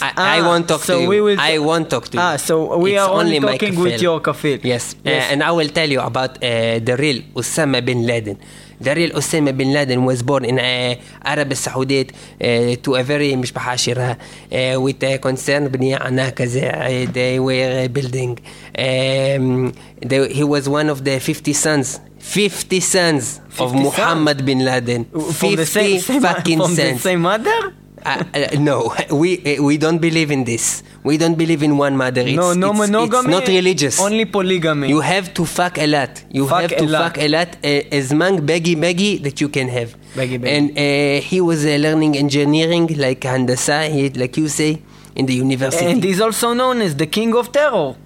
I, 0.00 0.12
ah, 0.16 0.32
I 0.36 0.42
won't 0.42 0.68
talk 0.68 0.82
so 0.82 0.94
to 0.94 1.02
you. 1.02 1.08
We 1.08 1.20
will 1.20 1.40
I 1.40 1.58
won't 1.58 1.88
talk 1.90 2.08
to 2.08 2.16
you. 2.16 2.22
Ah, 2.22 2.36
so 2.36 2.76
we 2.76 2.94
it's 2.94 3.02
are 3.02 3.10
only, 3.10 3.38
only 3.38 3.58
talking 3.58 3.74
with 3.80 4.00
your 4.00 4.20
kafir. 4.20 4.60
Yes, 4.62 4.94
yes. 5.04 5.24
Uh, 5.24 5.32
and 5.32 5.42
I 5.42 5.50
will 5.50 5.68
tell 5.68 5.88
you 5.88 6.00
about 6.00 6.36
uh, 6.44 6.78
the 6.78 6.94
real 6.98 7.22
Osama 7.34 7.84
bin 7.84 8.06
Laden. 8.06 8.38
The 8.80 8.94
real 8.94 9.10
Osama 9.10 9.56
bin 9.56 9.72
Laden 9.72 10.04
was 10.04 10.22
born 10.22 10.44
in 10.44 10.58
uh, 10.60 10.94
Arab 11.24 11.50
Saudite 11.50 12.12
uh, 12.12 12.76
to 12.82 12.94
a 12.94 13.02
very 13.02 13.34
مش 13.34 13.52
بعشرها 13.52 14.16
uh, 14.52 14.80
with 14.80 15.02
a 15.02 15.18
concern 15.18 15.68
بنية 15.68 15.96
عنها 15.96 16.30
uh, 16.30 17.12
they 17.12 17.40
were 17.40 17.88
building. 17.88 18.38
Um, 18.78 19.72
they, 20.04 20.32
he 20.32 20.44
was 20.44 20.68
one 20.68 20.88
of 20.90 21.02
the 21.04 21.18
50 21.18 21.52
sons 21.54 22.00
50 22.28 22.80
sons 22.80 23.40
50 23.48 23.64
of 23.64 23.70
sons? 23.70 23.82
Muhammad 23.82 24.44
bin 24.44 24.60
Laden. 24.64 25.04
50 25.06 25.32
From 25.32 25.56
the 25.56 25.66
same, 25.66 26.00
same 26.00 26.20
fucking 26.20 26.58
from 26.60 26.74
the 26.74 26.82
sons. 26.92 27.00
same 27.02 27.20
mother? 27.22 27.72
Uh, 28.04 28.22
uh, 28.34 28.46
no, 28.60 28.94
we 29.10 29.38
uh, 29.56 29.62
we 29.62 29.76
don't 29.76 29.98
believe 29.98 30.30
in 30.30 30.44
this. 30.44 30.82
We 31.02 31.16
don't 31.16 31.34
believe 31.36 31.62
in 31.64 31.76
one 31.78 31.96
mother. 31.96 32.20
It's, 32.20 32.36
no, 32.36 32.52
no 32.52 32.70
it's, 32.70 32.78
monogamy. 32.78 33.28
It's 33.28 33.28
not 33.38 33.48
religious. 33.48 34.00
Only 34.00 34.24
polygamy. 34.26 34.88
You 34.88 35.00
have 35.00 35.32
to 35.34 35.44
fuck 35.46 35.78
a 35.78 35.86
lot. 35.86 36.22
You 36.30 36.46
Fuck 36.46 36.60
have 36.70 36.76
to 36.78 36.86
lot. 36.86 37.02
fuck 37.02 37.18
a 37.18 37.28
lot. 37.28 37.48
Uh, 37.64 37.96
as 37.98 38.12
mang 38.12 38.38
beggy 38.46 38.76
beggy 38.76 39.22
that 39.24 39.40
you 39.40 39.48
can 39.48 39.68
have. 39.68 39.96
Beggy 40.14 40.38
beggy. 40.38 40.52
And 40.56 40.66
uh, 40.78 41.20
he 41.26 41.40
was 41.40 41.64
learning 41.64 42.16
engineering 42.16 42.86
like 42.96 43.20
handasa, 43.22 43.88
like 44.16 44.36
you 44.36 44.48
say, 44.48 44.82
in 45.16 45.26
the 45.26 45.34
university. 45.34 45.84
and 45.86 46.04
he's 46.04 46.20
also 46.20 46.52
known 46.52 46.80
as 46.82 46.94
the 46.94 47.06
king 47.06 47.34
of 47.34 47.50
terror. 47.52 47.96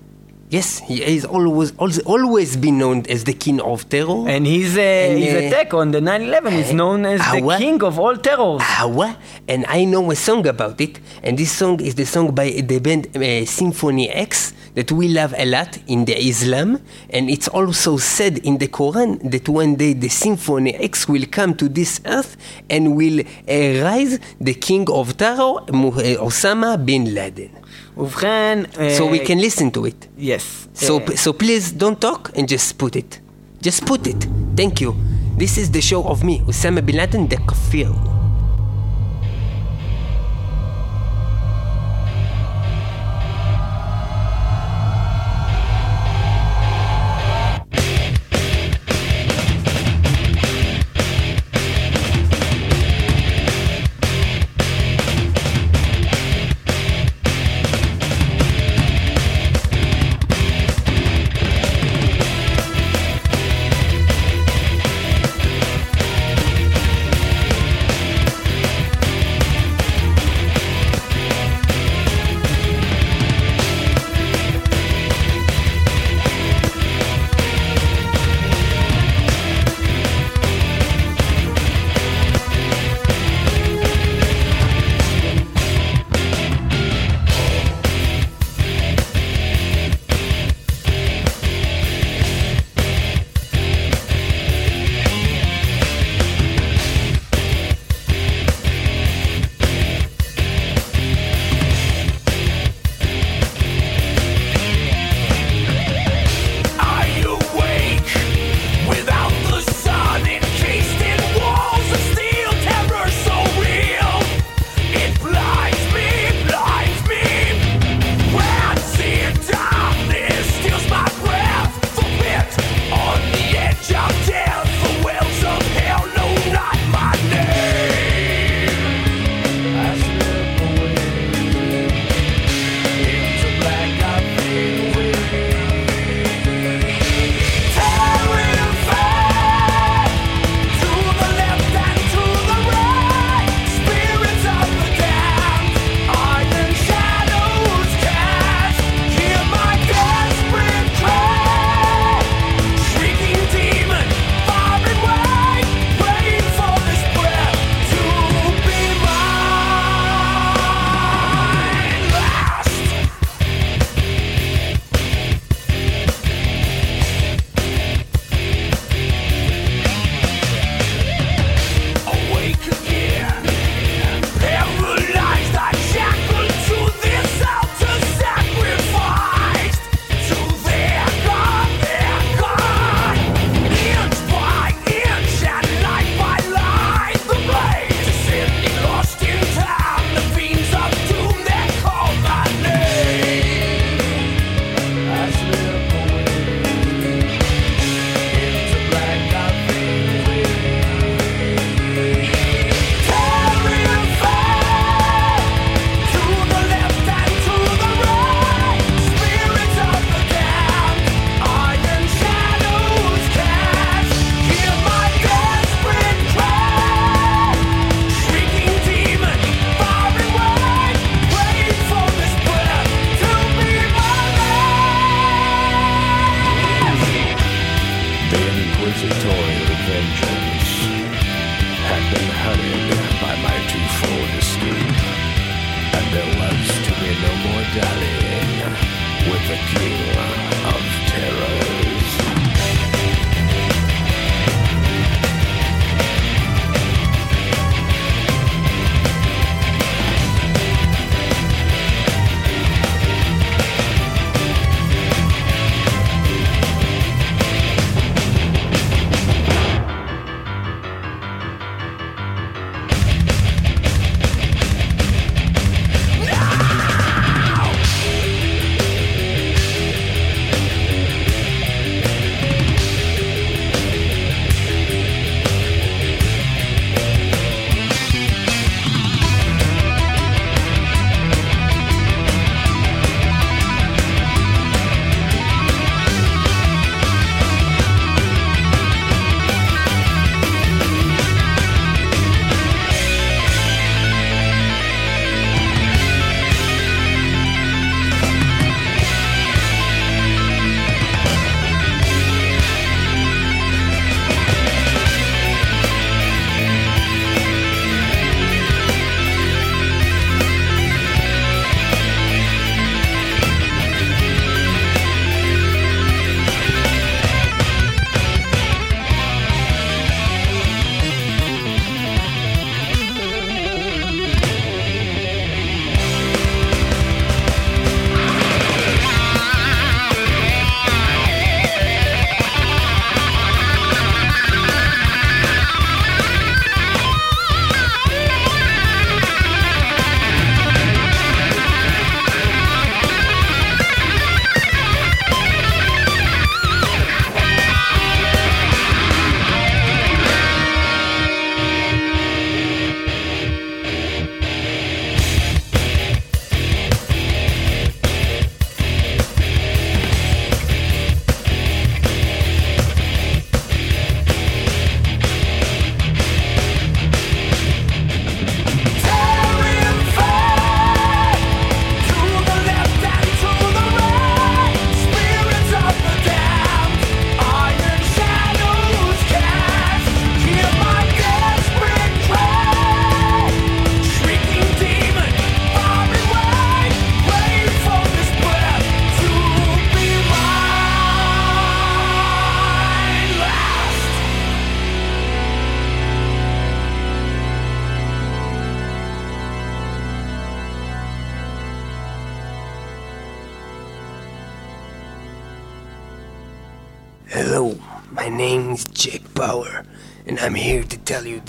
Yes, 0.52 0.78
he 0.88 1.00
has 1.00 1.24
always, 1.24 1.72
always 1.78 1.98
always 2.14 2.50
been 2.64 2.76
known 2.82 2.98
as 3.08 3.24
the 3.24 3.32
king 3.44 3.58
of 3.60 3.88
terror. 3.88 4.28
And 4.28 4.46
his, 4.46 4.76
uh, 4.76 4.80
And, 4.80 5.18
his 5.24 5.34
uh, 5.34 5.38
attack 5.48 5.74
on 5.74 5.90
the 5.94 6.00
9-11 6.00 6.52
is 6.62 6.70
known 6.72 7.00
as 7.06 7.20
the 7.32 7.40
Awa. 7.42 7.56
king 7.58 7.82
of 7.82 7.98
all 7.98 8.16
terrors. 8.16 8.60
Hawa, 8.62 9.16
and 9.48 9.64
I 9.66 9.84
know 9.84 10.10
a 10.10 10.16
song 10.16 10.46
about 10.46 10.80
it, 10.80 11.00
and 11.24 11.38
this 11.38 11.50
song 11.52 11.80
is 11.80 11.94
the 11.96 12.04
song 12.06 12.34
by 12.34 12.50
the 12.50 12.78
band 12.78 13.02
uh, 13.16 13.44
Symphony 13.46 14.08
X 14.10 14.52
that 14.74 14.90
we 14.90 15.06
love 15.08 15.34
a 15.36 15.44
lot 15.44 15.76
in 15.86 16.04
the 16.06 16.16
Islam, 16.16 16.80
and 17.10 17.28
it's 17.28 17.48
also 17.48 17.98
said 17.98 18.38
in 18.38 18.56
the 18.58 18.68
Quran 18.68 19.10
that 19.30 19.46
one 19.48 19.74
day 19.76 19.92
the 19.92 20.08
Symphony 20.08 20.74
X 20.76 21.06
will 21.08 21.26
come 21.30 21.52
to 21.56 21.68
this 21.68 22.00
earth 22.06 22.36
and 22.70 22.96
will 22.96 23.20
uh, 23.20 23.84
rise 23.84 24.18
the 24.40 24.54
king 24.54 24.88
of 24.90 25.16
terror, 25.16 25.60
uh, 25.68 26.24
Osama 26.28 26.76
bin 26.82 27.12
Laden. 27.14 27.50
ובכן... 27.97 28.63
אה, 28.79 28.97
So 28.97 29.01
we 29.01 29.27
can 29.27 29.39
listen 29.39 29.71
to 29.71 29.85
it. 29.85 30.07
Yes. 30.19 30.77
So, 30.81 30.89
אה, 30.89 31.15
so 31.17 31.33
please 31.33 31.73
don't 31.77 31.99
talk 31.99 32.29
and 32.37 32.41
just 32.41 32.77
put 32.77 32.95
it. 32.95 33.19
Just 33.67 33.85
put 33.85 34.07
it. 34.07 34.25
Thank 34.57 34.81
you. 34.81 34.91
This 35.37 35.57
is 35.57 35.69
the 35.71 35.81
show 35.81 36.03
of 36.11 36.23
me, 36.23 36.41
Osama 36.47 36.81
bin 36.85 36.95
Laden, 36.97 37.27
the 37.27 37.37
kafir. 37.37 37.89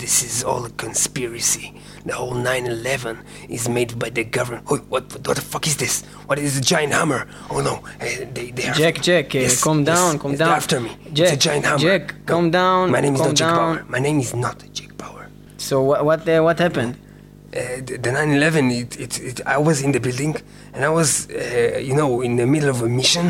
This 0.04 0.22
is 0.22 0.44
all 0.44 0.62
a 0.66 0.70
conspiracy. 0.84 1.66
The 2.04 2.12
whole 2.12 2.34
9/11 2.34 3.16
is 3.48 3.64
made 3.76 3.90
by 4.02 4.10
the 4.10 4.24
government. 4.24 4.64
Oh, 4.70 4.76
what, 4.92 5.04
what 5.26 5.36
the 5.40 5.46
fuck 5.52 5.66
is 5.66 5.76
this? 5.78 5.94
What 6.28 6.38
is 6.38 6.58
a 6.58 6.60
giant 6.72 6.92
hammer? 6.92 7.20
Oh 7.50 7.60
no, 7.68 7.74
eh, 8.00 8.26
they, 8.36 8.50
they 8.50 8.66
are. 8.68 8.74
Jack, 8.74 8.96
Jack, 9.08 9.26
uh, 9.34 9.38
Yes, 9.38 9.64
calm 9.64 9.78
yes, 9.78 9.86
down, 9.92 10.18
calm 10.18 10.32
yes, 10.32 10.40
down. 10.40 10.50
After 10.60 10.78
me. 10.80 10.90
Jack, 11.16 11.32
it's 11.32 11.32
a 11.32 11.48
giant 11.48 11.64
hammer. 11.64 11.78
Jack, 11.88 12.04
calm 12.26 12.50
down, 12.50 12.90
My 12.90 13.00
name 13.00 13.14
is 13.14 13.20
calm 13.20 13.30
not 13.30 13.36
Jack 13.40 13.48
down. 13.48 13.76
Bauer. 13.76 13.84
My 13.94 14.00
name 14.06 14.18
is 14.20 14.32
not 14.44 14.56
Jack 14.76 14.90
Bauer. 15.00 15.24
So 15.56 15.74
what 15.88 16.04
what 16.08 16.28
uh, 16.28 16.42
what 16.46 16.58
happened? 16.66 16.92
Uh, 17.56 17.60
the 17.86 17.94
the 18.04 18.10
9/11. 18.10 18.72
It, 18.82 18.90
it, 19.04 19.12
it, 19.28 19.36
I 19.46 19.58
was 19.68 19.76
in 19.86 19.90
the 19.96 20.00
building, 20.06 20.34
and 20.74 20.80
I 20.84 20.90
was, 21.00 21.08
uh, 21.30 21.78
you 21.88 21.94
know, 22.00 22.10
in 22.20 22.32
the 22.36 22.46
middle 22.54 22.68
of 22.74 22.82
a 22.82 22.90
mission. 23.00 23.26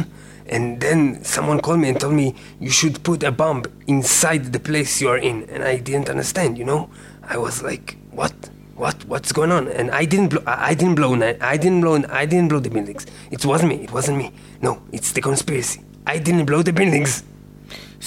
And 0.46 0.80
then 0.80 1.24
someone 1.24 1.60
called 1.60 1.80
me 1.80 1.88
and 1.88 1.98
told 1.98 2.14
me 2.14 2.34
you 2.60 2.70
should 2.70 3.02
put 3.02 3.22
a 3.22 3.32
bomb 3.32 3.64
inside 3.86 4.52
the 4.52 4.60
place 4.60 5.00
you 5.00 5.08
are 5.08 5.16
in, 5.16 5.44
and 5.44 5.62
I 5.62 5.78
didn't 5.78 6.10
understand. 6.10 6.58
You 6.58 6.64
know, 6.64 6.90
I 7.22 7.38
was 7.38 7.62
like, 7.62 7.96
what? 8.10 8.34
What? 8.74 9.04
What's 9.06 9.32
going 9.32 9.52
on? 9.52 9.68
And 9.68 9.90
I 9.90 10.04
didn't 10.04 10.28
blow. 10.28 10.42
I 10.46 10.74
didn't 10.74 10.96
blow. 10.96 11.14
I 11.40 11.56
didn't 11.56 11.80
blow. 11.80 12.02
I 12.10 12.26
didn't 12.26 12.48
blow 12.48 12.58
the 12.58 12.70
buildings. 12.70 13.06
It 13.30 13.44
wasn't 13.44 13.70
me. 13.70 13.84
It 13.84 13.92
wasn't 13.92 14.18
me. 14.18 14.32
No, 14.60 14.82
it's 14.92 15.12
the 15.12 15.20
conspiracy. 15.20 15.82
I 16.06 16.18
didn't 16.18 16.44
blow 16.46 16.62
the 16.62 16.72
buildings. 16.72 17.22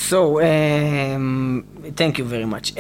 So, 0.10 0.39
um, 0.39 1.64
thank 1.95 2.18
you 2.20 2.26
very 2.26 2.45
much. 2.45 2.72
Um, 2.78 2.80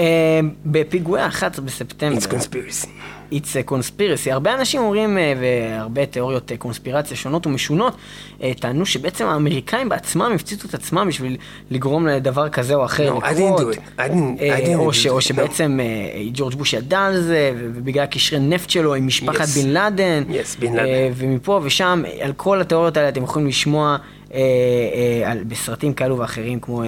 בפיגועי 0.65 1.21
ה-11 1.21 1.61
בספטמבר, 1.61 2.17
It's 2.17 2.27
conspiracy. 2.27 2.87
It's 3.31 3.35
a 3.67 3.71
conspiracy. 3.71 4.31
הרבה 4.31 4.55
אנשים 4.55 4.81
אומרים, 4.81 5.17
אה, 5.17 5.33
והרבה 5.41 6.05
תיאוריות 6.05 6.51
אה, 6.51 6.57
קונספירציה 6.57 7.17
שונות 7.17 7.47
ומשונות, 7.47 7.95
אה, 8.43 8.51
טענו 8.59 8.85
שבעצם 8.85 9.25
האמריקאים 9.25 9.89
בעצמם 9.89 10.31
הפציצו 10.35 10.67
את 10.67 10.73
עצמם 10.73 11.05
בשביל 11.07 11.37
לגרום 11.71 12.07
לדבר 12.07 12.49
כזה 12.49 12.75
או 12.75 12.85
אחר 12.85 13.17
No, 13.17 13.21
I 13.23 13.31
לקרות. 13.31 13.59
didn't 13.61 13.75
do 13.75 13.77
it. 13.77 13.99
I 13.99 14.11
didn't- 14.11 14.39
I 14.39 14.65
didn't 14.67 14.75
או 14.75 14.93
ש-. 14.93 15.07
או 15.07 15.17
No. 15.17 15.21
שבעצם 15.21 15.79
אה, 15.79 15.85
ג'ורג' 16.33 16.55
בוש 16.55 16.73
ידע 16.73 16.99
על 16.99 17.21
זה, 17.21 17.51
ובגלל 17.57 18.05
קשרי 18.05 18.39
נפט 18.39 18.69
שלו 18.69 18.95
עם 18.95 19.07
משפחת 19.07 19.45
Yes. 19.47 19.59
בן 19.63 19.69
לאדן. 19.69 20.23
Yes, 20.29 20.59
בן 20.59 20.73
לאדן. 20.75 21.11
ומפה 21.15 21.59
ושם, 21.63 22.03
על 22.21 22.33
כל 22.33 22.61
התיאוריות 22.61 22.97
האלה 22.97 23.09
אתם 23.09 23.23
יכולים 23.23 23.47
לשמוע 23.47 23.97
בסרטים 25.47 25.93
כאלו 25.93 26.17
ואחרים, 26.17 26.59
כמו 26.59 26.83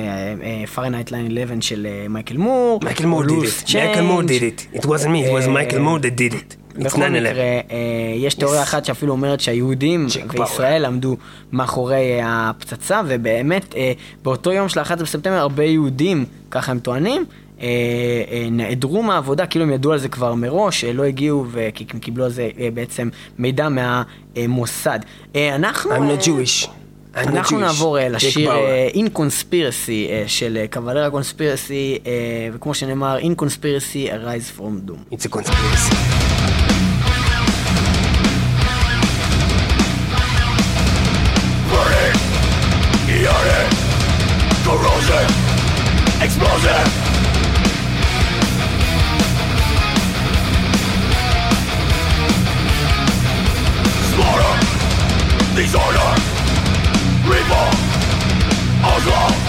פארנייט 0.75 1.09
9-11 1.09 1.13
של 1.61 1.87
אה, 1.89 2.07
מייקל 2.09 2.37
מור. 2.37 2.79
Moore 2.83 3.03
או 3.05 3.23
did 3.23 3.25
it. 3.25 3.65
Moore 3.65 3.65
Change. 3.65 4.27
did 4.27 4.41
it. 4.41 4.77
It 4.77 4.85
wasn't 4.85 5.09
me. 5.09 5.25
It 5.25 5.31
was 5.31 5.47
אה, 5.47 5.53
Michael 5.53 5.79
Moore 5.79 6.03
that 6.03 6.19
did 6.19 6.33
it. 6.33 6.55
בכל 6.83 7.01
9/11. 7.01 7.09
מקרה, 7.09 7.43
אה, 7.43 7.59
יש 8.17 8.33
תיאוריה 8.33 8.63
אחת 8.63 8.85
שאפילו 8.85 9.11
אומרת 9.11 9.39
שהיהודים 9.39 10.07
וישראל 10.29 10.85
עמדו 10.85 11.17
מאחורי 11.51 12.21
אה, 12.21 12.49
הפצצה, 12.49 13.01
ובאמת 13.07 13.75
אה, 13.75 13.91
באותו 14.23 14.51
יום 14.51 14.69
של 14.69 14.79
ה-11 14.79 14.95
בספטמבר 14.95 15.35
הרבה 15.35 15.63
יהודים, 15.63 16.25
ככה 16.51 16.71
הם 16.71 16.79
טוענים, 16.79 17.25
אה, 17.61 17.67
אה, 18.31 18.47
נעדרו 18.51 19.03
מהעבודה, 19.03 19.45
כאילו 19.45 19.65
הם 19.65 19.71
ידעו 19.71 19.91
על 19.91 19.99
זה 19.99 20.09
כבר 20.09 20.35
מראש, 20.35 20.83
אה, 20.83 20.93
לא 20.93 21.03
הגיעו 21.03 21.45
וכי 21.51 21.85
הם 21.93 21.99
קיבלו 21.99 22.25
על 22.25 22.31
זה 22.31 22.49
אה, 22.59 22.69
בעצם 22.73 23.09
מידע 23.37 23.67
מהמוסד. 23.69 24.99
אה, 25.35 25.55
אנחנו... 25.55 25.91
I'm 25.91 26.01
אה, 26.01 26.15
not 26.15 26.23
Jewish. 26.23 26.78
אנחנו. 27.27 27.59
נעבור 27.59 27.99
אה, 27.99 28.09
לשיר. 28.09 28.51
אה, 28.51 28.87
In 28.93 29.17
Conspiracy 29.17 30.09
אה, 30.09 30.23
של 30.27 30.65
קבלרה 30.69 31.09
קונספירסי, 31.09 31.99
וכמו 32.53 32.73
שנאמר, 32.73 33.17
In 33.17 33.41
Conspiracy 33.41 34.11
Arise 34.11 34.59
From 34.59 34.89
Doom. 34.89 35.13
It's 35.13 35.25
a 35.25 35.29
conspiracy. 35.29 35.95
Corrosion! 44.69 45.27
Explosion! 46.21 47.09
River, 57.29 57.69
outlaw 58.81 59.48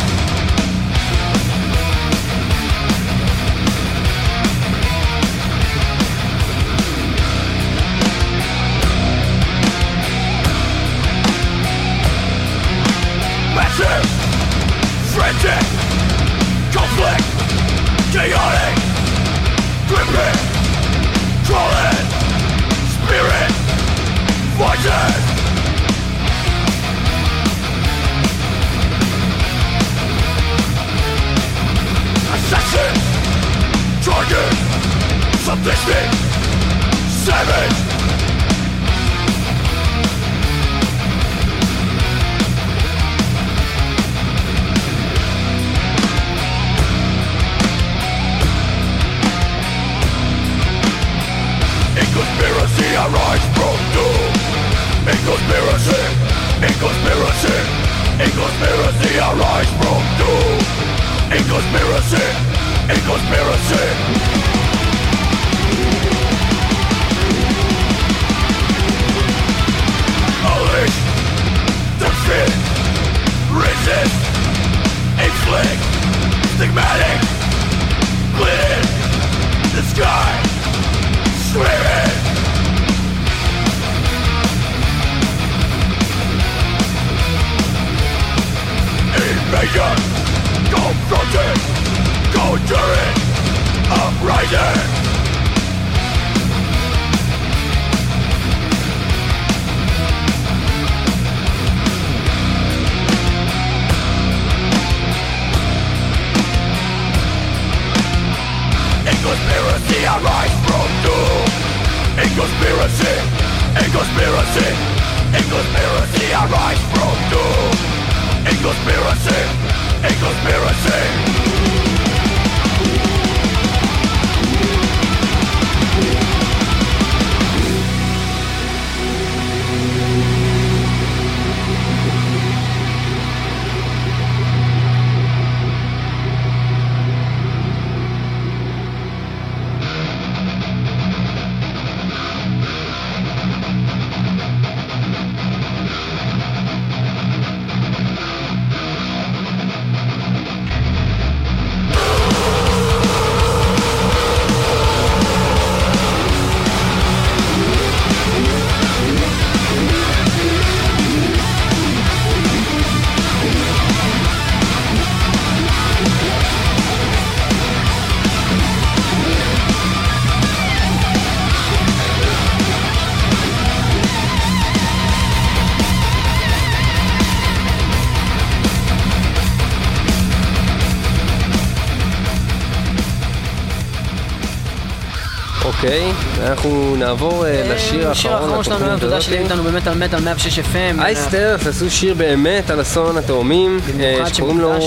אנחנו 186.50 186.96
נעבור 186.98 187.46
אה, 187.46 187.74
לשיר 187.74 188.10
השיר 188.10 188.34
האחרון 188.34 188.64
שלנו 188.64 188.84
היום, 188.84 189.00
תודה. 189.00 189.20
שהייתם 189.20 189.44
איתנו 189.44 189.62
באמת 189.62 189.86
על 189.86 189.98
מטאל 189.98 190.20
106 190.20 190.58
FM. 190.58 191.00
אייסטרס 191.00 191.66
עשו 191.66 191.90
שיר 191.90 192.14
באמת 192.14 192.70
על 192.70 192.80
אסון 192.80 193.16
התאומים, 193.16 193.80
אה, 194.00 194.26
שקוראים 194.34 194.60
לו 194.60 194.72
אה, 194.72 194.78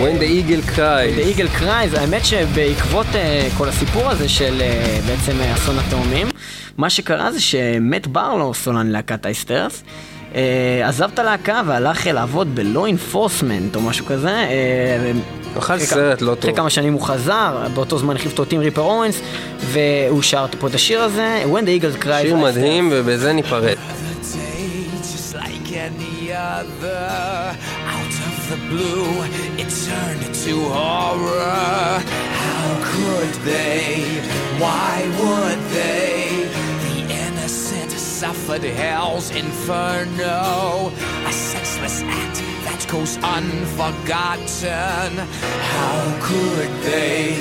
When 0.00 0.20
the 0.20 0.24
Eagle 0.24 0.76
Cries. 0.76 1.18
The 1.18 1.38
Eagle 1.38 1.62
Cries, 1.62 2.00
האמת 2.00 2.24
שבעקבות 2.24 3.06
אה, 3.14 3.48
כל 3.58 3.68
הסיפור 3.68 4.08
הזה 4.10 4.28
של 4.28 4.58
אה, 4.60 5.00
בעצם 5.06 5.40
אה, 5.40 5.54
אסון 5.54 5.78
התאומים, 5.78 6.28
מה 6.76 6.90
שקרה 6.90 7.32
זה 7.32 7.40
שמט 7.40 8.06
ברלו, 8.06 8.54
סולן 8.54 8.86
להקת 8.86 9.26
אייסטרס, 9.26 9.82
אה, 10.34 10.88
עזב 10.88 11.10
את 11.14 11.18
הלהקה 11.18 11.60
והלך 11.66 12.06
אה, 12.06 12.12
לעבוד 12.12 12.54
בלא 12.54 12.86
אינפורסמנט 12.86 13.76
או 13.76 13.80
משהו 13.80 14.06
כזה. 14.06 14.46
אה, 15.58 15.64
אכל 15.64 15.74
אחרי 15.74 15.86
סרט 15.86 16.22
לא 16.22 16.32
אחרי 16.32 16.42
טוב. 16.42 16.56
כמה 16.56 16.70
שנים 16.70 16.92
הוא 16.92 17.02
חזר, 17.02 17.66
באותו 17.74 17.98
זמן 17.98 18.16
החליף 18.16 18.32
אותו 18.32 18.44
טים 18.44 18.60
ריפר 18.60 18.80
אורנס, 18.80 19.20
והוא 19.60 20.22
שר 20.22 20.46
פה 20.58 20.66
את 20.66 20.74
השיר 20.74 21.00
הזה, 21.00 21.44
When 21.52 21.64
the 21.64 21.82
Eagle 21.82 22.04
Cries. 22.04 22.22
שיר 22.22 22.36
מדהים 22.36 22.88
ובזה 22.92 23.32
ניפרד. 23.32 23.76
Out 27.96 28.16
of 28.28 28.36
the 28.50 28.58
blue, 28.70 29.10
it 29.62 29.68
turned 29.86 30.26
to 30.44 30.54
horror. 30.78 32.00
How 32.44 32.68
could 32.92 33.32
they? 33.52 33.86
Why 34.62 34.94
would 35.20 35.60
they? 35.78 36.48
The 36.86 36.98
innocent 37.24 37.90
suffered 38.20 38.64
hell's 38.82 39.28
inferno. 39.42 40.92
Goes 42.88 43.18
unforgotten. 43.18 45.10
How 45.74 46.00
could 46.22 46.70
they? 46.88 47.36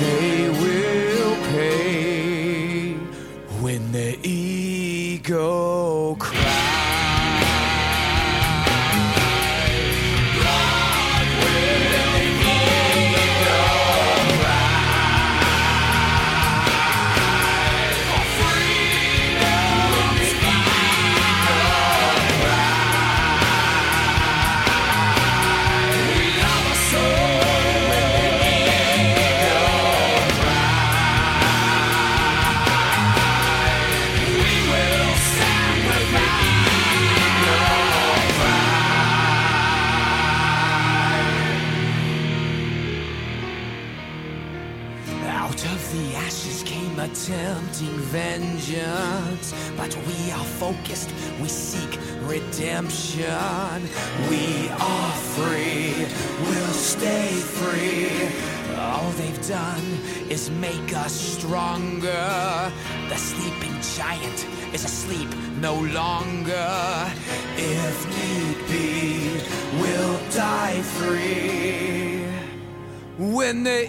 They 0.00 0.48
will 0.62 1.36
pay 1.52 2.94
when 3.60 3.82
the 3.92 4.18
ego 4.26 5.55
redemption. 52.58 53.82
We 54.30 54.68
are 54.70 55.12
free. 55.34 56.06
We'll 56.40 56.74
stay 56.74 57.28
free. 57.28 58.08
All 58.78 59.10
they've 59.12 59.46
done 59.48 59.84
is 60.30 60.50
make 60.50 60.94
us 60.94 61.12
stronger. 61.12 62.72
The 63.08 63.16
sleeping 63.16 63.74
giant 63.96 64.46
is 64.72 64.84
asleep 64.84 65.28
no 65.60 65.74
longer. 65.74 67.12
If 67.56 67.96
need 68.16 68.58
be, 68.68 69.40
we'll 69.80 70.18
die 70.30 70.80
free. 70.82 72.24
When 73.18 73.64
the 73.64 73.88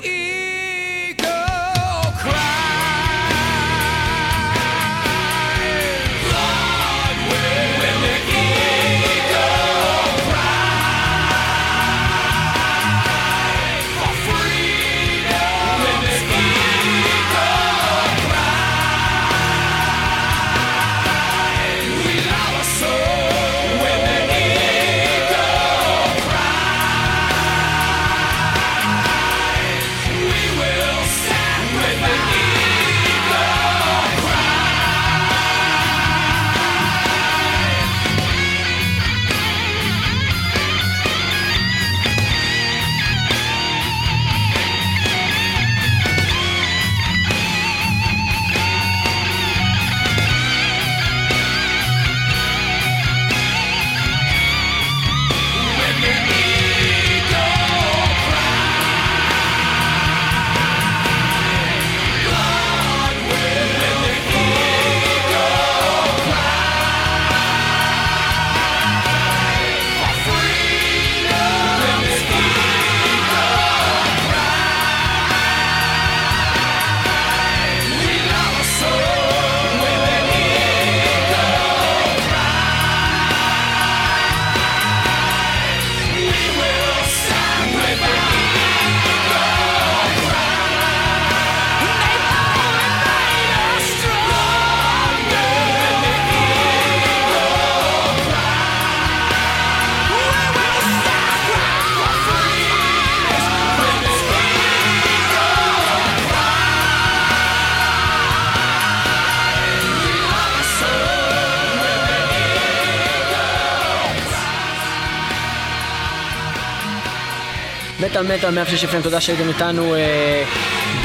מטאל 118.23 118.37
מטאל 118.37 118.51
106 118.51 118.85
FM, 118.85 119.03
תודה 119.03 119.21
שהייתם 119.21 119.47
איתנו 119.47 119.95
אה, 119.95 120.43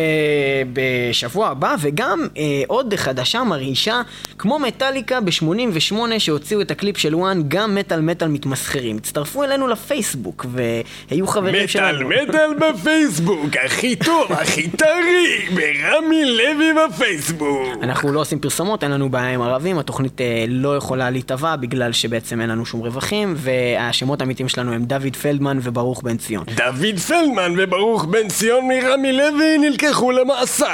בשבוע 0.73 1.49
הבא 1.49 1.75
וגם 1.81 2.29
עוד 2.67 2.95
חדשה 2.97 3.45
מרעישה 3.45 4.03
כמו 4.39 4.59
מטאליקה 4.59 5.21
ב-88 5.21 5.95
שהוציאו 6.19 6.61
את 6.61 6.71
הקליפ 6.71 6.99
של 6.99 7.15
One, 7.15 7.43
גם 7.49 7.75
מטאל 7.75 8.01
מטאל 8.01 8.29
מתמסחרים. 8.29 8.97
הצטרפו 8.97 9.45
אלינו 9.45 9.69
לפייסבוק 9.69 10.47
והיו 10.49 11.27
חברים 11.27 11.69
שלנו. 11.69 12.09
מטאל 12.09 12.55
בפייסבוק, 12.61 13.57
הכי 13.65 13.97
טוב, 13.97 14.33
הכי 14.33 14.71
טרי, 14.71 15.49
ברמי 15.55 16.25
לוי 16.25 16.73
בפייסבוק. 16.73 17.69
אנחנו 17.83 18.13
לא 18.13 18.21
עושים 18.21 18.39
פרסומות, 18.39 18.85
אין 18.85 18.91
לנו 18.91 19.09
בעיה 19.09 19.31
עם 19.31 19.43
ערבים, 19.43 19.79
התוכנית 19.79 20.21
לא 20.49 20.77
יכולה 20.77 20.94
להתהווה 20.97 21.57
בגלל 21.57 21.93
שבעצם 21.93 22.41
אין 22.41 22.51
לנו 22.51 22.67
שום 22.67 22.81
רווחים, 22.81 23.35
והשמות 23.37 24.21
האמיתיים 24.21 24.49
שלנו 24.49 24.73
הם 24.73 24.85
דוד 24.85 25.17
פלדמן 25.23 25.59
וברוך 25.63 26.03
בן 26.03 26.17
ציון. 26.17 26.45
דוד 26.57 26.99
פלדמן 27.07 27.55
וברוך 27.59 28.05
בן 28.05 28.29
ציון 28.29 28.69
מרמי 28.69 29.13
לוי 29.13 29.59
נלקחו 29.59 30.13
למאסר. 30.13 30.67